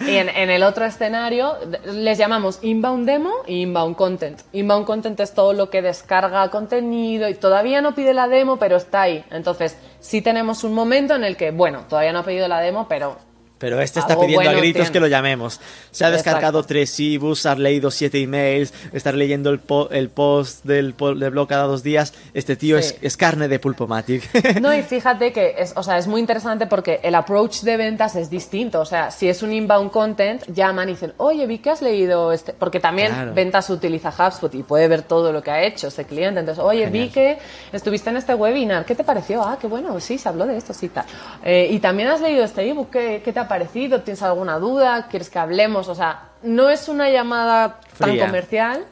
[0.06, 1.54] Y en, en el otro escenario
[1.86, 4.40] les llamamos inbound demo y inbound content.
[4.52, 8.76] Inbound content es todo lo que descarga contenido y todavía no pide la demo, pero
[8.76, 9.24] está ahí.
[9.30, 12.86] Entonces, sí tenemos un momento en el que, bueno, todavía no ha pedido la demo,
[12.88, 13.16] pero
[13.58, 14.92] Pero este está pidiendo a bueno gritos tiene.
[14.92, 15.60] que lo llamemos.
[15.90, 16.68] Se ha descargado Exacto.
[16.68, 21.30] tres ebooks, ha leído siete emails, estar leyendo el, po- el post del, po- del
[21.30, 22.12] blog cada dos días.
[22.34, 22.88] Este tío Sí.
[22.88, 24.28] es, es carne de Pulpomatic.
[24.60, 28.16] No, y fíjate que es, o sea, es muy interesante porque el approach de ventas
[28.16, 28.80] es distinto.
[28.80, 32.32] O sea, si es un inbound content, llaman y dicen, oye, vi que has leído
[32.32, 32.52] este.
[32.54, 33.34] Porque también Claro.
[33.34, 36.40] ventas utiliza HubSpot y puede ver todo lo que ha hecho ese cliente.
[36.40, 37.38] Entonces, oye, vi que
[37.72, 39.42] estuviste en este webinar, ¿qué te pareció?
[39.44, 41.04] Ah, qué bueno, sí, se habló de esto, sí, tal.
[41.44, 44.02] Eh, y también has leído este ebook, ¿qué, qué te ha parecido?
[44.02, 45.06] ¿Tienes alguna duda?
[45.08, 45.88] ¿Quieres que hablemos?
[45.88, 48.84] O sea, no es una llamada tan comercial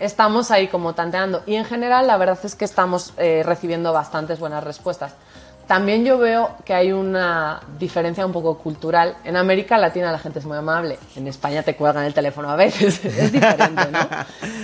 [0.00, 1.42] estamos ahí como tanteando.
[1.46, 5.12] Y en general, la verdad es que estamos eh, recibiendo bastantes buenas respuestas.
[5.66, 9.16] También yo veo que hay una diferencia un poco cultural.
[9.24, 10.98] En América Latina la gente es muy amable.
[11.14, 13.04] En España te cuelgan el teléfono a veces.
[13.04, 13.98] es diferente, ¿no?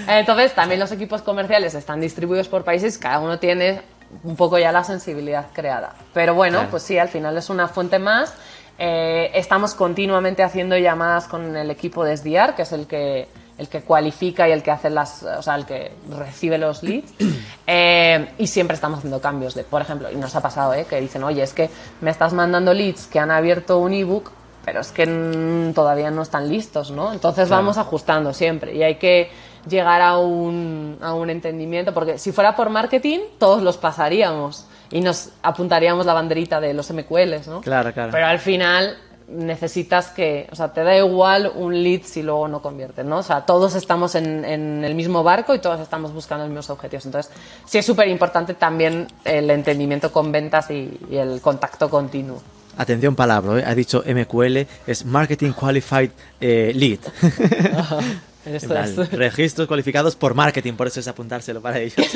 [0.08, 2.96] Entonces, también los equipos comerciales están distribuidos por países.
[2.96, 3.82] Cada uno tiene
[4.22, 5.92] un poco ya la sensibilidad creada.
[6.14, 6.70] Pero bueno, Claro.
[6.70, 8.32] pues sí, al final es una fuente más.
[8.78, 13.68] Eh, estamos continuamente haciendo llamadas con el equipo de SDR, que es el que, el
[13.68, 17.12] que cualifica y el que hace las, o sea, el que recibe los leads.
[17.66, 20.84] Eh, y siempre estamos haciendo cambios de, por ejemplo, y nos ha pasado, ¿eh?
[20.88, 21.70] que dicen, oye, es que
[22.02, 24.30] me estás mandando leads que han abierto un ebook,
[24.66, 27.10] pero es que todavía no están listos, ¿no?
[27.14, 27.62] Entonces Claro.
[27.62, 29.30] vamos ajustando siempre y hay que
[29.66, 35.00] llegar a un, a un entendimiento, porque si fuera por marketing, todos los pasaríamos y
[35.00, 37.60] nos apuntaríamos la banderita de los MQLs, ¿no?
[37.62, 38.12] Claro, claro.
[38.12, 42.62] Pero al final necesitas que, o sea, te da igual un lead si luego no
[42.62, 43.18] conviertes, ¿no?
[43.18, 46.70] O sea, todos estamos en, en el mismo barco y todos estamos buscando los mismos
[46.70, 47.06] objetivos.
[47.06, 47.32] Entonces,
[47.64, 52.40] sí es súper importante también el entendimiento con ventas y, y el contacto continuo.
[52.76, 53.64] Atención palabra, ¿eh?
[53.66, 56.10] ha dicho MQL, es Marketing Qualified
[56.40, 56.98] eh, Lead.
[58.68, 59.10] Plan, es.
[59.12, 61.94] Registros cualificados por marketing, por eso es apuntárselo para ellos.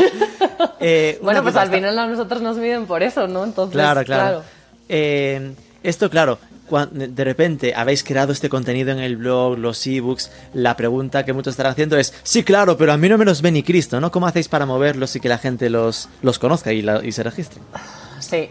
[0.80, 3.42] Eh, Bueno, pues al final a nosotros nos miden por eso, ¿no?
[3.44, 4.42] Entonces, Claro, claro.
[5.82, 6.38] Esto, claro,
[6.92, 11.52] de repente habéis creado este contenido en el blog, los ebooks, la pregunta que muchos
[11.52, 14.10] estarán haciendo es, sí, claro, pero a mí no me los ve ni Cristo, ¿no?
[14.12, 17.22] ¿Cómo hacéis para moverlos y que la gente los, los conozca y, la- y se
[17.24, 17.60] registre?
[18.20, 18.48] Sí.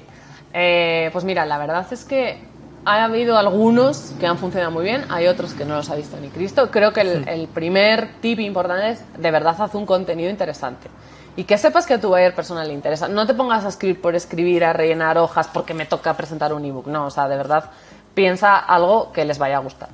[0.60, 2.40] Eh, pues mira, la verdad es que
[2.84, 6.18] ha habido algunos que han funcionado muy bien, hay otros que no los ha visto
[6.20, 6.72] ni Cristo.
[6.72, 10.90] Creo que el, el primer tip importante es de verdad haz un contenido interesante.
[11.36, 13.08] Y que sepas que a tu buyer personal le interesa.
[13.08, 16.66] No te pongas a escribir por escribir, a rellenar hojas porque me toca presentar un
[16.66, 16.88] ebook.
[16.88, 17.66] No, o sea, de verdad
[18.16, 19.90] piensa algo que les vaya a gustar.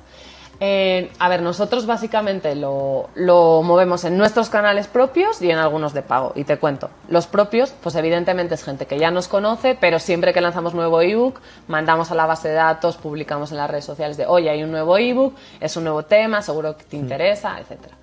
[0.60, 5.92] Eh, a ver, nosotros básicamente lo, lo movemos en nuestros canales propios y en algunos
[5.94, 6.32] de pago.
[6.36, 10.32] Y te cuento, los propios, pues evidentemente es gente que ya nos conoce, pero siempre
[10.32, 14.16] que lanzamos nuevo ebook, mandamos a la base de datos, publicamos en las redes sociales
[14.16, 17.96] de, oye, hay un nuevo ebook, es un nuevo tema, seguro que te interesa, etcétera.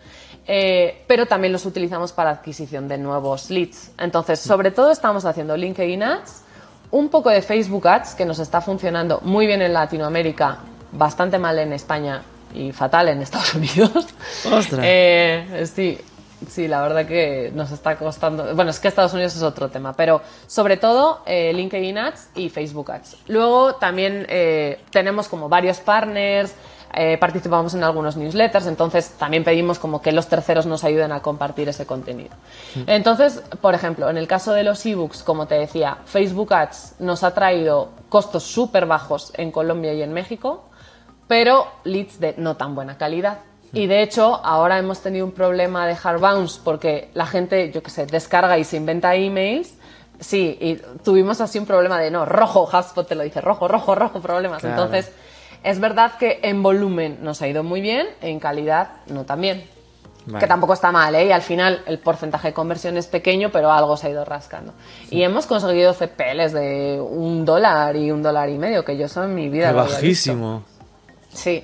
[0.46, 3.92] Eh, pero también los utilizamos para adquisición de nuevos leads.
[3.98, 6.44] Entonces, sobre todo estamos haciendo LinkedIn Ads,
[6.90, 10.58] un poco de Facebook Ads, que nos está funcionando muy bien en Latinoamérica,
[10.92, 12.22] bastante mal en España
[12.54, 14.08] y fatal en Estados Unidos.
[14.52, 14.82] ¡Ostras!
[14.84, 15.98] Eh, sí,
[16.50, 18.56] sí, la verdad que nos está costando.
[18.56, 22.50] Bueno, es que Estados Unidos es otro tema, pero sobre todo eh, LinkedIn Ads y
[22.50, 23.18] Facebook Ads.
[23.28, 26.54] Luego también eh, tenemos como varios partners.
[26.94, 31.22] eh, participamos en algunos newsletters, entonces también pedimos como que los terceros nos ayuden a
[31.22, 32.36] compartir ese contenido.
[32.86, 37.24] Entonces, por ejemplo, en el caso de los ebooks, como te decía, Facebook Ads nos
[37.24, 40.66] ha traído costos súper bajos en Colombia y en México,
[41.32, 43.38] pero leads de no tan buena calidad.
[43.72, 47.82] Y de hecho, ahora hemos tenido un problema de hard bounce porque la gente, yo
[47.82, 49.76] qué sé, descarga y se inventa emails.
[50.20, 50.76] Sí, y
[51.06, 54.60] tuvimos así un problema de no, rojo, HubSpot te lo dice, rojo, rojo, rojo, problemas.
[54.60, 54.76] Claro.
[54.76, 55.14] Entonces,
[55.64, 59.64] es verdad que en volumen nos ha ido muy bien, en calidad no tan bien.
[60.26, 60.40] Vale.
[60.40, 61.28] Que tampoco está mal, ¿eh?
[61.28, 64.74] Y al final el porcentaje de conversión es pequeño, pero algo se ha ido rascando.
[65.10, 69.24] Y hemos conseguido CPLs de un dólar y un dólar y medio, que yo eso
[69.24, 70.64] en mi vida Qué lo bajísimo.
[71.34, 71.64] Sí.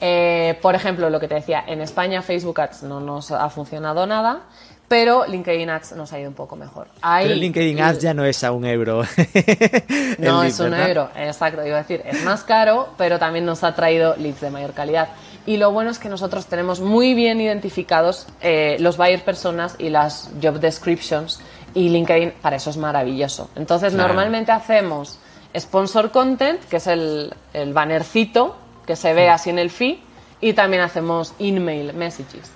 [0.00, 4.06] Eh, por ejemplo, lo que te decía, en España Facebook Ads no nos ha funcionado
[4.06, 4.42] nada,
[4.86, 6.86] pero LinkedIn Ads nos ha ido un poco mejor.
[7.02, 9.02] Ahí- Pero LinkedIn Ads ya no es a un euro.
[10.18, 10.88] no, es un ¿verdad?
[10.88, 14.50] euro, exacto, iba a decir, es más caro, pero también nos ha traído leads de
[14.50, 15.08] mayor calidad.
[15.46, 19.88] Y lo bueno es que nosotros tenemos muy bien identificados eh, los buyer personas y
[19.88, 21.40] las job descriptions
[21.74, 23.50] y LinkedIn para eso es maravilloso.
[23.56, 24.08] Entonces Claro.
[24.08, 25.18] normalmente hacemos
[25.58, 28.56] sponsor content, que es el, el bannercito
[28.88, 29.98] que se ve así en el feed,
[30.40, 32.50] y también hacemos email messages.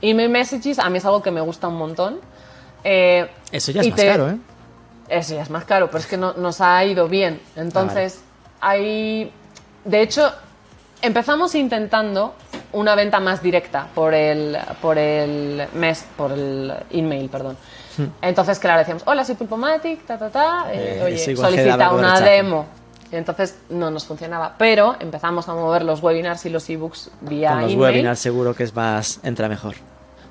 [0.00, 2.20] Email messages a mí es algo que me gusta un montón.
[2.82, 4.36] Eh, Eso ya es más te- caro, ¿eh?
[5.10, 7.38] eso ya es más caro, pero es que no- nos ha ido bien.
[7.54, 8.20] Entonces,
[8.62, 9.30] hay.
[9.84, 10.32] De hecho,
[11.02, 12.34] empezamos intentando
[12.72, 17.56] una venta más directa por el, por el mes, por el email, perdón.
[18.22, 22.66] Entonces, claro, decíamos, hola, soy Pulpomatic, ta, ta, ta, eh, Eh, oye, solicita una demo.
[23.12, 24.54] Entonces no nos funcionaba.
[24.58, 27.80] Pero empezamos a mover los webinars y los ebooks vía Con los email.
[27.92, 29.74] webinars seguro que es más, entra mejor.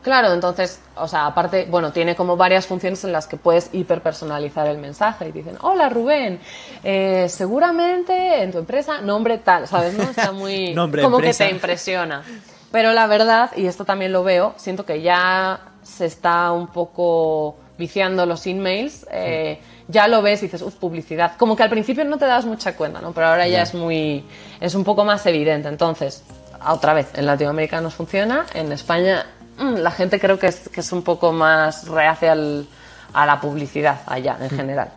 [0.04, 4.68] Claro, entonces, o sea, aparte, bueno, tiene como varias funciones en las que puedes hiperpersonalizar
[4.68, 6.42] el mensaje y dicen, hola Rubén,
[6.84, 9.94] eh, seguramente en tu empresa, nombre tal, ¿sabes?
[9.94, 10.74] No está muy...
[10.76, 11.46] Nombre, como empresa.
[11.46, 12.22] que te impresiona.
[12.70, 17.56] Pero la verdad, y esto también lo veo, siento que ya se está un poco
[17.78, 19.60] viciando los emails, eh,
[19.94, 21.34] ya lo ves y dices, uff, publicidad.
[21.38, 23.14] Como que al principio no te das mucha cuenta, ¿no?
[23.14, 24.26] Pero ahora ya es muy,
[24.60, 25.70] es un poco más evidente.
[25.70, 26.24] Entonces,
[26.68, 29.26] otra vez, en Latinoamérica nos funciona, en España
[29.58, 32.68] mm, la gente creo que es, que es un poco más reacia al-
[33.14, 34.90] a la publicidad allá en general.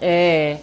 [0.00, 0.60] Eh,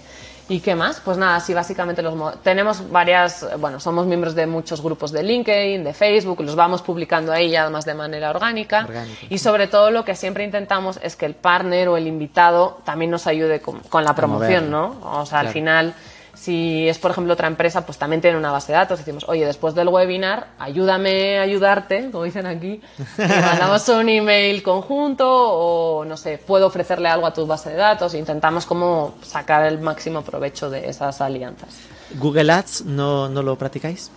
[0.47, 0.99] ¿Y qué más?
[1.03, 5.11] Pues nada, sí, básicamente los mo- tenemos varias, eh, bueno, somos miembros de muchos grupos
[5.11, 8.85] de LinkedIn, de Facebook, los vamos publicando ahí ya más de manera orgánica.
[9.29, 13.09] Y sobre todo lo que siempre intentamos es que el partner o el invitado también
[13.09, 14.69] nos ayude con, con la promoción.
[14.69, 14.99] ¿no?
[15.19, 15.93] O sea, al final,
[16.35, 18.99] si es por ejemplo otra empresa, pues también tiene una base de datos.
[18.99, 22.81] Decimos, oye, después del webinar, ayúdame a ayudarte, como dicen aquí.
[23.17, 27.77] Y mandamos un email conjunto o no sé, puedo ofrecerle algo a tu base de
[27.77, 28.13] datos.
[28.13, 31.69] Intentamos como sacar el máximo provecho de esas alianzas.
[32.19, 34.11] ¿Google Ads no, no lo practicáis?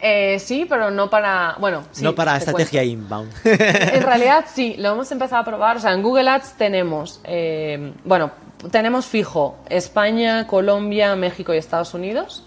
[0.00, 1.56] Eh, sí, pero no para.
[1.58, 2.92] Bueno, sí, no para te estrategia cuento.
[2.92, 3.32] inbound.
[3.44, 5.78] En realidad sí, lo hemos empezado a probar.
[5.78, 8.30] O sea, en Google Ads tenemos, eh, bueno,
[8.70, 12.42] tenemos fijo España, Colombia, México y Estados Unidos.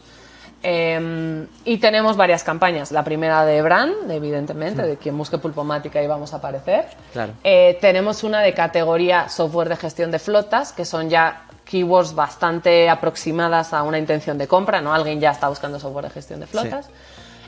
[0.61, 2.91] Eh, y tenemos varias campañas.
[2.91, 6.85] La primera de brand, evidentemente, de quien busque pulpomática y vamos a aparecer.
[7.13, 7.33] Claro.
[7.43, 12.89] Eh, tenemos una de categoría software de gestión de flotas, que son ya keywords bastante
[12.89, 14.93] aproximadas a una intención de compra, ¿no?
[14.93, 16.89] Alguien ya está buscando software de gestión de flotas.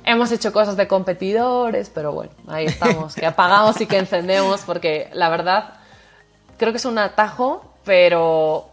[0.06, 5.10] Hemos hecho cosas de competidores, pero bueno, ahí estamos, que apagamos y que encendemos, porque
[5.14, 5.74] la verdad
[6.58, 8.70] creo que es un atajo, pero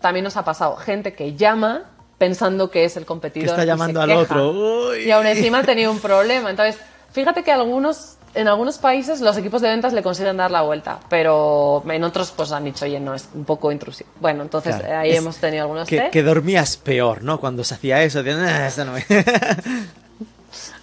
[0.00, 1.82] también nos ha pasado gente que llama
[2.18, 3.48] pensando que es el que competidor.
[3.50, 4.20] está y llamando se al queja.
[4.20, 4.50] otro.
[4.90, 4.98] Uy.
[5.06, 6.50] Y aún encima ha tenido un problema.
[6.50, 6.78] Entonces,
[7.12, 11.00] fíjate que algunos, en algunos países los equipos de ventas le consiguen dar la vuelta,
[11.08, 14.08] pero en otros pues han dicho, oye, no, es un poco intrusivo.
[14.20, 14.98] Bueno, entonces Claro.
[15.00, 17.40] ahí hemos tenido algunos que, que dormías peor, ¿no?
[17.40, 18.22] Cuando se hacía eso.
[18.22, 19.04] de, "Ah, esto no me-".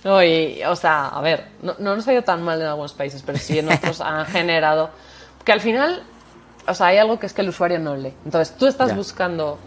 [0.03, 2.93] No, y, o sea, a ver, no, no nos ha ido tan mal en algunos
[2.93, 4.89] países, pero sí en otros han generado.
[5.43, 6.03] Que al final,
[6.67, 8.13] o sea, hay algo que es que el usuario no lee.
[8.25, 8.95] Entonces, tú estás Ya.
[8.95, 9.57] buscando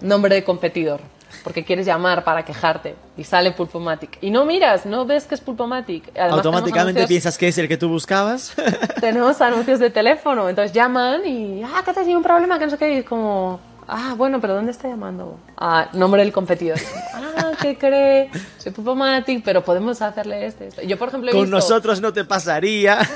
[0.00, 1.00] nombre de competidor
[1.44, 4.18] porque quieres llamar para quejarte y sale Pulpomatic.
[4.22, 6.08] Y no miras, no ves que es Pulpomatic.
[6.16, 8.54] Además, Automáticamente tenemos piensas que es el que tú buscabas.
[8.58, 12.64] anuncios, tenemos anuncios de teléfono, entonces llaman y, ah, que te tenido un problema, que
[12.64, 15.38] no sé qué, y es como, ah, bueno, pero ¿dónde está llamando?
[15.56, 16.78] Ah, nombre del competidor.
[17.14, 18.30] ah, ¿qué cree?
[18.56, 20.68] Soy Pulpomatic, pero podemos hacerle este.
[20.68, 20.86] este.
[20.86, 22.98] Yo, por ejemplo, he Con visto- nosotros no te pasaría.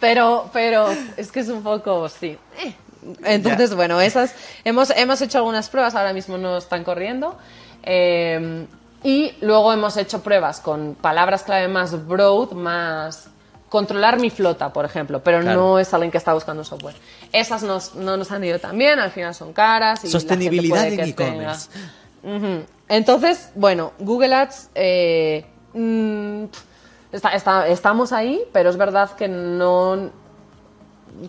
[0.00, 2.36] Pero, pero es que es un poco, sí.
[2.62, 2.74] Eh.
[3.24, 4.34] Entonces, bueno, esas
[4.64, 7.36] hemos, hemos hecho algunas pruebas, ahora mismo no están corriendo.
[7.82, 8.66] eh,
[9.04, 13.28] y luego hemos hecho pruebas con palabras clave más broad, más
[13.68, 15.60] controlar mi flota, por ejemplo, pero Claro.
[15.60, 16.96] no es alguien que está buscando un software.
[17.32, 20.00] Esas nos- no nos han ido tan bien, al final son caras.
[20.02, 21.68] Y la gente Sostenibilidad puede en e-commerce.
[22.88, 26.44] Entonces, bueno, Google Ads, eh, mm,
[27.12, 30.10] está- está- estamos ahí, pero es verdad que no,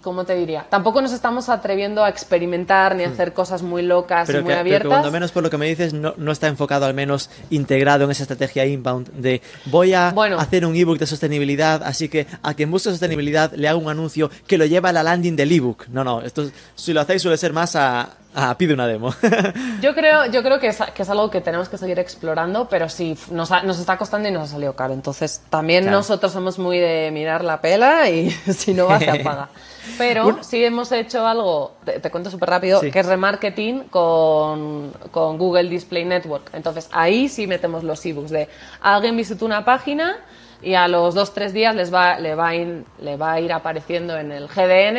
[0.03, 0.67] ¿cómo te diría?
[0.69, 4.31] Tampoco nos estamos atreviendo a experimentar ni a hacer cosas muy locas Hmm.
[4.31, 4.89] Pero y que, muy pero que abiertas.
[4.89, 8.11] cuando menos por lo que me dices no, no está enfocado al menos integrado en
[8.11, 10.37] esa estrategia inbound de voy a Bueno.
[10.37, 14.29] hacer un ebook de sostenibilidad, así que a quien busque sostenibilidad le hago un anuncio
[14.45, 15.87] que lo lleva a la landing del ebook.
[15.87, 19.13] No, no, esto si lo hacéis suele ser más a, a pide una demo.
[19.81, 22.87] Yo creo, yo creo que, es, que es algo que tenemos que seguir explorando, pero
[22.89, 24.93] sí, nos, ha- nos está costando y nos ha salido caro.
[24.93, 25.97] Entonces, también Claro.
[25.97, 29.49] nosotros somos muy de mirar la pela y si no va, se apaga.
[29.97, 32.91] Pero sí hemos hecho algo, te, te cuento súper rápido, Sí.
[32.91, 36.49] que es remarketing con, con Google Display Network.
[36.53, 38.47] Entonces, ahí sí metemos los ebooks de
[38.81, 40.17] alguien visitó una página
[40.61, 43.39] y a los dos tres días les va, le, va a ir, le va a
[43.39, 44.97] ir apareciendo en el GDN,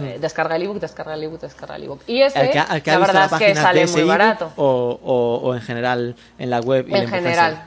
[0.00, 2.00] eh, descarga el ebook, descarga el ebook, descarga el ebook.
[2.06, 4.52] Y ese, que, que la verdad la es que de sale muy barato.
[4.56, 7.62] o, o- o en general en la web y En general.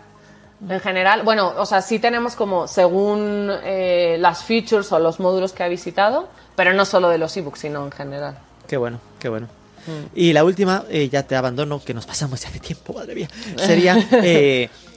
[0.69, 5.53] En general, bueno, o sea, sí tenemos como según eh, las features o los módulos
[5.53, 8.37] que ha visitado, pero no solo de los ebooks, sino en general.
[8.67, 9.47] Qué bueno, qué bueno.
[9.87, 10.05] Mm.
[10.13, 13.27] Y la última, eh, ya te abandono, que nos pasamos ya hace tiempo, madre mía.
[13.57, 13.95] Sería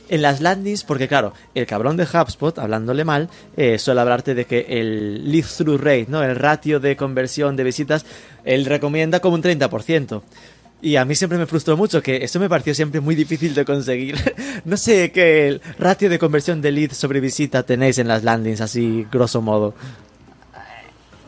[0.09, 4.44] en las landings, porque claro, el cabrón de HubSpot, hablándole mal, eh, suele hablarte de
[4.44, 6.22] que el lead through rate, ¿no?
[6.22, 8.05] El ratio de conversión de visitas,
[8.44, 10.22] él recomienda como un 30%.
[10.82, 13.64] Y a mí siempre me frustró mucho, que eso me pareció siempre muy difícil de
[13.64, 14.16] conseguir.
[14.66, 19.07] no sé qué ratio de conversión de lead sobre visita tenéis en las landings, así
[19.11, 19.74] grosso modo.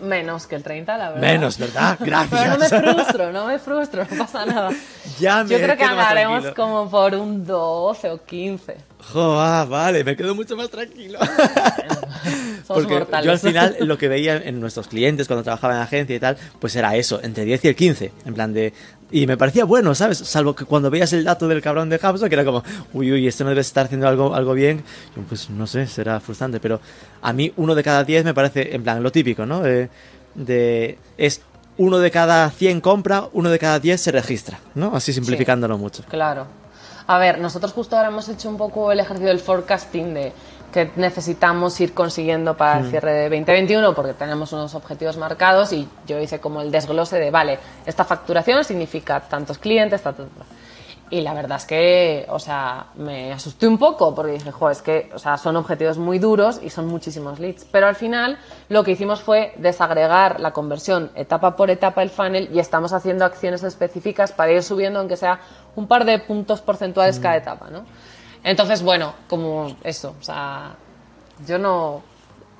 [0.01, 1.21] Menos que el 30, la verdad.
[1.21, 1.97] Menos, ¿verdad?
[2.01, 2.41] Gracias.
[2.41, 4.71] Pero no me frustro, no me frustro, no pasa nada.
[5.19, 8.77] Ya me Yo creo que andaremos como por un 12 o 15.
[9.13, 11.19] Jo, ah, vale, me quedo mucho más tranquilo.
[12.67, 13.25] Somos Porque mortales.
[13.25, 16.37] yo al final lo que veía en nuestros clientes cuando trabajaba en agencia y tal,
[16.61, 18.75] pues era eso, entre 10 y el 15, en plan de...
[19.11, 20.19] Y me parecía bueno, ¿sabes?
[20.19, 23.27] Salvo que cuando veías el dato del cabrón de HubSpot, que era como, uy, uy,
[23.29, 24.83] esto no debe estar haciendo algo, algo bien,
[25.15, 26.81] yo, pues no sé, será frustrante, pero
[27.23, 29.65] a mí uno de cada 10 me parece, en plan, lo típico, ¿no?
[29.65, 29.89] Eh,
[30.35, 31.41] de, es
[31.79, 34.97] uno de cada 100 compra, uno de cada 10 se registra, ¿no?
[34.97, 36.03] Así simplificándolo mucho.
[36.09, 36.47] Claro.
[37.07, 40.33] A ver, nosotros justo ahora hemos hecho un poco el ejercicio del forecasting de
[40.77, 45.89] que necesitamos ir consiguiendo para el cierre de 2021 porque tenemos unos objetivos marcados y
[46.07, 50.27] yo hice como el desglose de, vale, esta facturación significa tantos clientes, tantos...
[51.09, 54.83] Y la verdad es que, o sea, me asusté un poco porque dije, jo, es
[54.83, 57.65] que, o sea, son objetivos muy duros y son muchísimos leads.
[57.71, 58.37] Pero al final
[58.69, 63.25] lo que hicimos fue desagregar la conversión etapa por etapa el funnel y estamos haciendo
[63.25, 65.41] acciones específicas para ir subiendo, aunque sea
[65.75, 67.87] un par de puntos porcentuales cada etapa, ¿no?
[68.47, 70.77] Entonces, bueno, como eso, o sea,
[71.49, 72.01] yo no...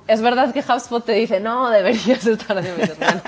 [0.05, 2.95] Es verdad que HubSpot te dice, no, deberías estar haciendo eso.
[2.99, 3.21] Bueno,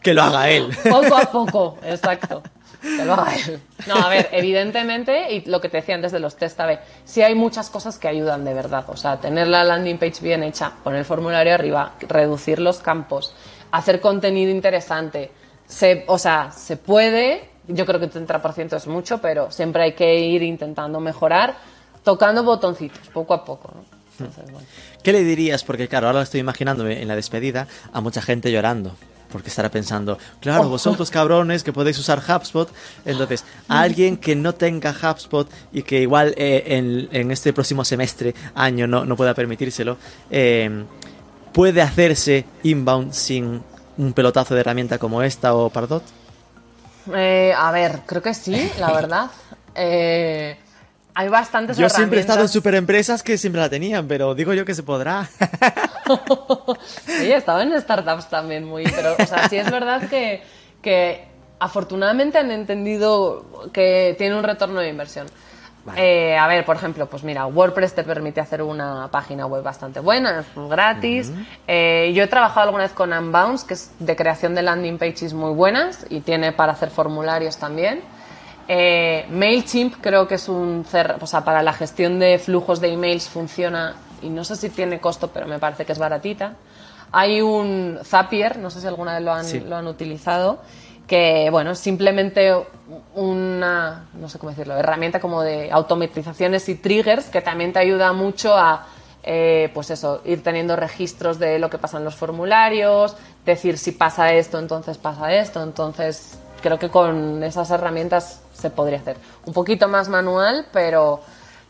[0.00, 0.70] Que lo haga él.
[0.88, 2.40] poco a poco, exacto.
[2.80, 3.60] Que lo haga él.
[3.88, 7.20] No, a ver, evidentemente, y lo que te decía antes de los test A/B, sí
[7.22, 8.84] hay muchas cosas que ayudan de verdad.
[8.86, 13.34] O sea, tener la landing page bien hecha, poner el formulario arriba, reducir los campos,
[13.72, 15.32] hacer contenido interesante.
[15.66, 19.92] Se, o sea, se puede, yo creo que el 30% es mucho, pero siempre hay
[19.94, 21.56] que ir intentando mejorar,
[22.04, 23.72] tocando botoncitos, poco a poco.
[23.74, 24.00] ¿no?
[24.26, 24.66] Entonces, bueno.
[25.02, 25.64] ¿Qué le dirías?
[25.64, 28.94] Porque claro, ahora estoy imaginándome en la despedida a mucha gente llorando.
[29.30, 32.68] Porque estará pensando, claro, vosotros cabrones que podéis usar HubSpot.
[33.04, 37.84] Entonces, a alguien que no tenga HubSpot y que igual eh, en, en este próximo
[37.84, 39.98] semestre, año, no, no pueda permitírselo,
[40.32, 40.84] eh,
[41.52, 43.62] ¿puede hacerse inbound sin
[43.98, 46.02] un pelotazo de herramienta como esta o Pardot?
[47.14, 49.30] Eh, a ver, creo que sí, la verdad.
[49.74, 50.56] Eh,
[51.14, 54.64] hay bastantes Yo siempre he estado en superempresas que siempre la tenían, pero digo yo
[54.64, 55.28] que se podrá.
[57.20, 58.84] Oye, he estado en startups también muy...
[58.84, 60.42] Pero, o sea, sí es verdad que,
[60.82, 61.24] que
[61.58, 65.26] afortunadamente han entendido que tiene un retorno de inversión.
[65.96, 70.00] Eh, a ver, por ejemplo, pues mira, WordPress te permite hacer una página web bastante
[70.00, 71.32] buena, es gratis.
[71.66, 75.32] Eh, yo he trabajado alguna vez con Unbounce, que es de creación de landing pages
[75.32, 78.02] muy buenas y tiene para hacer formularios también.
[78.68, 80.86] Eh, MailChimp creo que es un
[81.20, 85.00] o sea, para la gestión de flujos de emails funciona y no sé si tiene
[85.00, 86.54] costo, pero me parece que es baratita.
[87.12, 90.60] Hay un Zapier, no sé si alguna vez lo han, lo han utilizado,
[91.10, 92.54] que bueno, simplemente
[93.16, 98.12] una, no sé cómo decirlo, herramienta como de automatizaciones y triggers que también te ayuda
[98.12, 98.86] mucho a
[99.24, 103.90] eh, pues eso, ir teniendo registros de lo que pasa en los formularios, decir si
[103.90, 109.16] pasa esto, entonces pasa esto, entonces creo que con esas herramientas se podría hacer.
[109.46, 111.22] Un poquito más manual, pero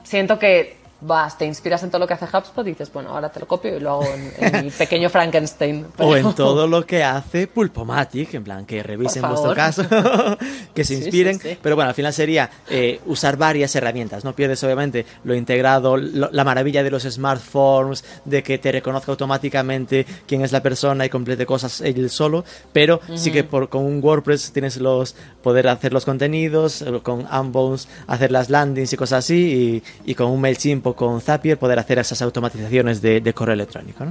[0.03, 3.31] siento que vas, te inspiras en todo lo que hace HubSpot y dices, bueno, ahora
[3.31, 4.07] te lo copio y lo hago
[4.39, 5.87] en, mi pequeño Frankenstein.
[5.99, 9.85] O en todo lo que hace Pulpomatic, en plan, que revisen vuestro caso,
[10.75, 11.41] que se inspiren.
[11.63, 14.35] Pero bueno, al final sería eh, usar varias herramientas, ¿no?
[14.35, 20.43] Pierdes obviamente lo integrado, la maravilla de los smartphones, de que te reconozca automáticamente quién
[20.43, 24.53] es la persona y complete cosas él solo, pero sí que por, con un WordPress
[24.53, 29.83] tienes los poder hacer los contenidos, eh, con Unbounce hacer las landings y cosas así,
[30.05, 34.05] y, y con un MailChimp con Zapier poder hacer esas automatizaciones de, correo electrónico.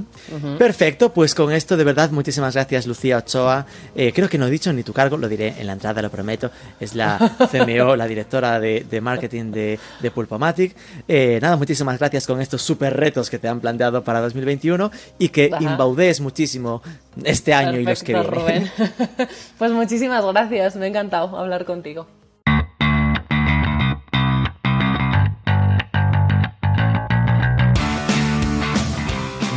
[0.58, 3.66] Perfecto, pues con esto de verdad muchísimas gracias Lucía Ochoa.
[3.94, 6.10] Eh, creo que no he dicho ni tu cargo, lo diré en la entrada, lo
[6.10, 6.50] prometo.
[6.78, 7.18] Es la
[7.50, 10.74] CMO, la directora de, marketing de, de Pulpomatic.
[11.06, 15.28] Eh, nada, muchísimas gracias con estos super retos que te han planteado para 2021 y
[15.28, 16.82] que imbaudes muchísimo
[17.24, 18.70] este año y los que vienen.
[19.58, 22.06] pues muchísimas gracias, me ha encantado hablar contigo.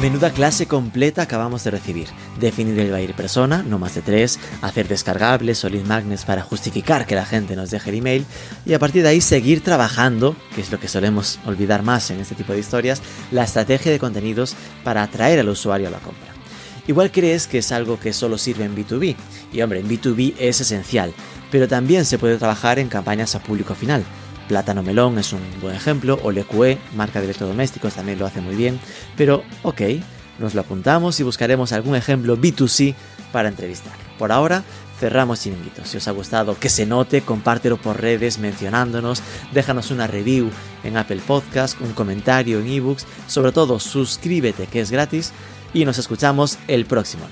[0.04, 2.10] Menuda clase completa acabamos de recibir.
[2.38, 5.86] Definir el buyer persona, no más de tres, hacer descargables o lead
[6.26, 8.26] para justificar que la gente nos deje el email
[8.66, 12.20] y a partir de ahí seguir trabajando, que es lo que solemos olvidar más en
[12.20, 13.02] este tipo de historias,
[13.32, 16.34] la estrategia de contenidos para atraer al usuario a la compra.
[16.86, 19.16] Igual crees que es algo que solo sirve en B2B,
[19.54, 21.14] y hombre, en B2B es esencial,
[21.50, 24.04] pero también se puede trabajar en campañas a público final
[24.48, 28.56] Plátano Melón es un buen ejemplo, o Lecue, marca de electrodomésticos, también lo hace muy
[28.56, 28.80] bien,
[29.16, 29.82] pero ok,
[30.40, 32.96] nos lo apuntamos y buscaremos algún ejemplo B2C
[33.32, 33.94] para entrevistar.
[34.18, 34.64] Por ahora,
[35.00, 35.90] cerramos chiringuitos.
[35.90, 39.22] Si os ha gustado, que se note, compártelo por redes mencionándonos,
[39.52, 40.50] déjanos una review
[40.84, 45.34] en Apple Podcast, un comentario en ebooks, sobre todo suscríbete que es gratis
[45.74, 47.26] y nos escuchamos el próximo.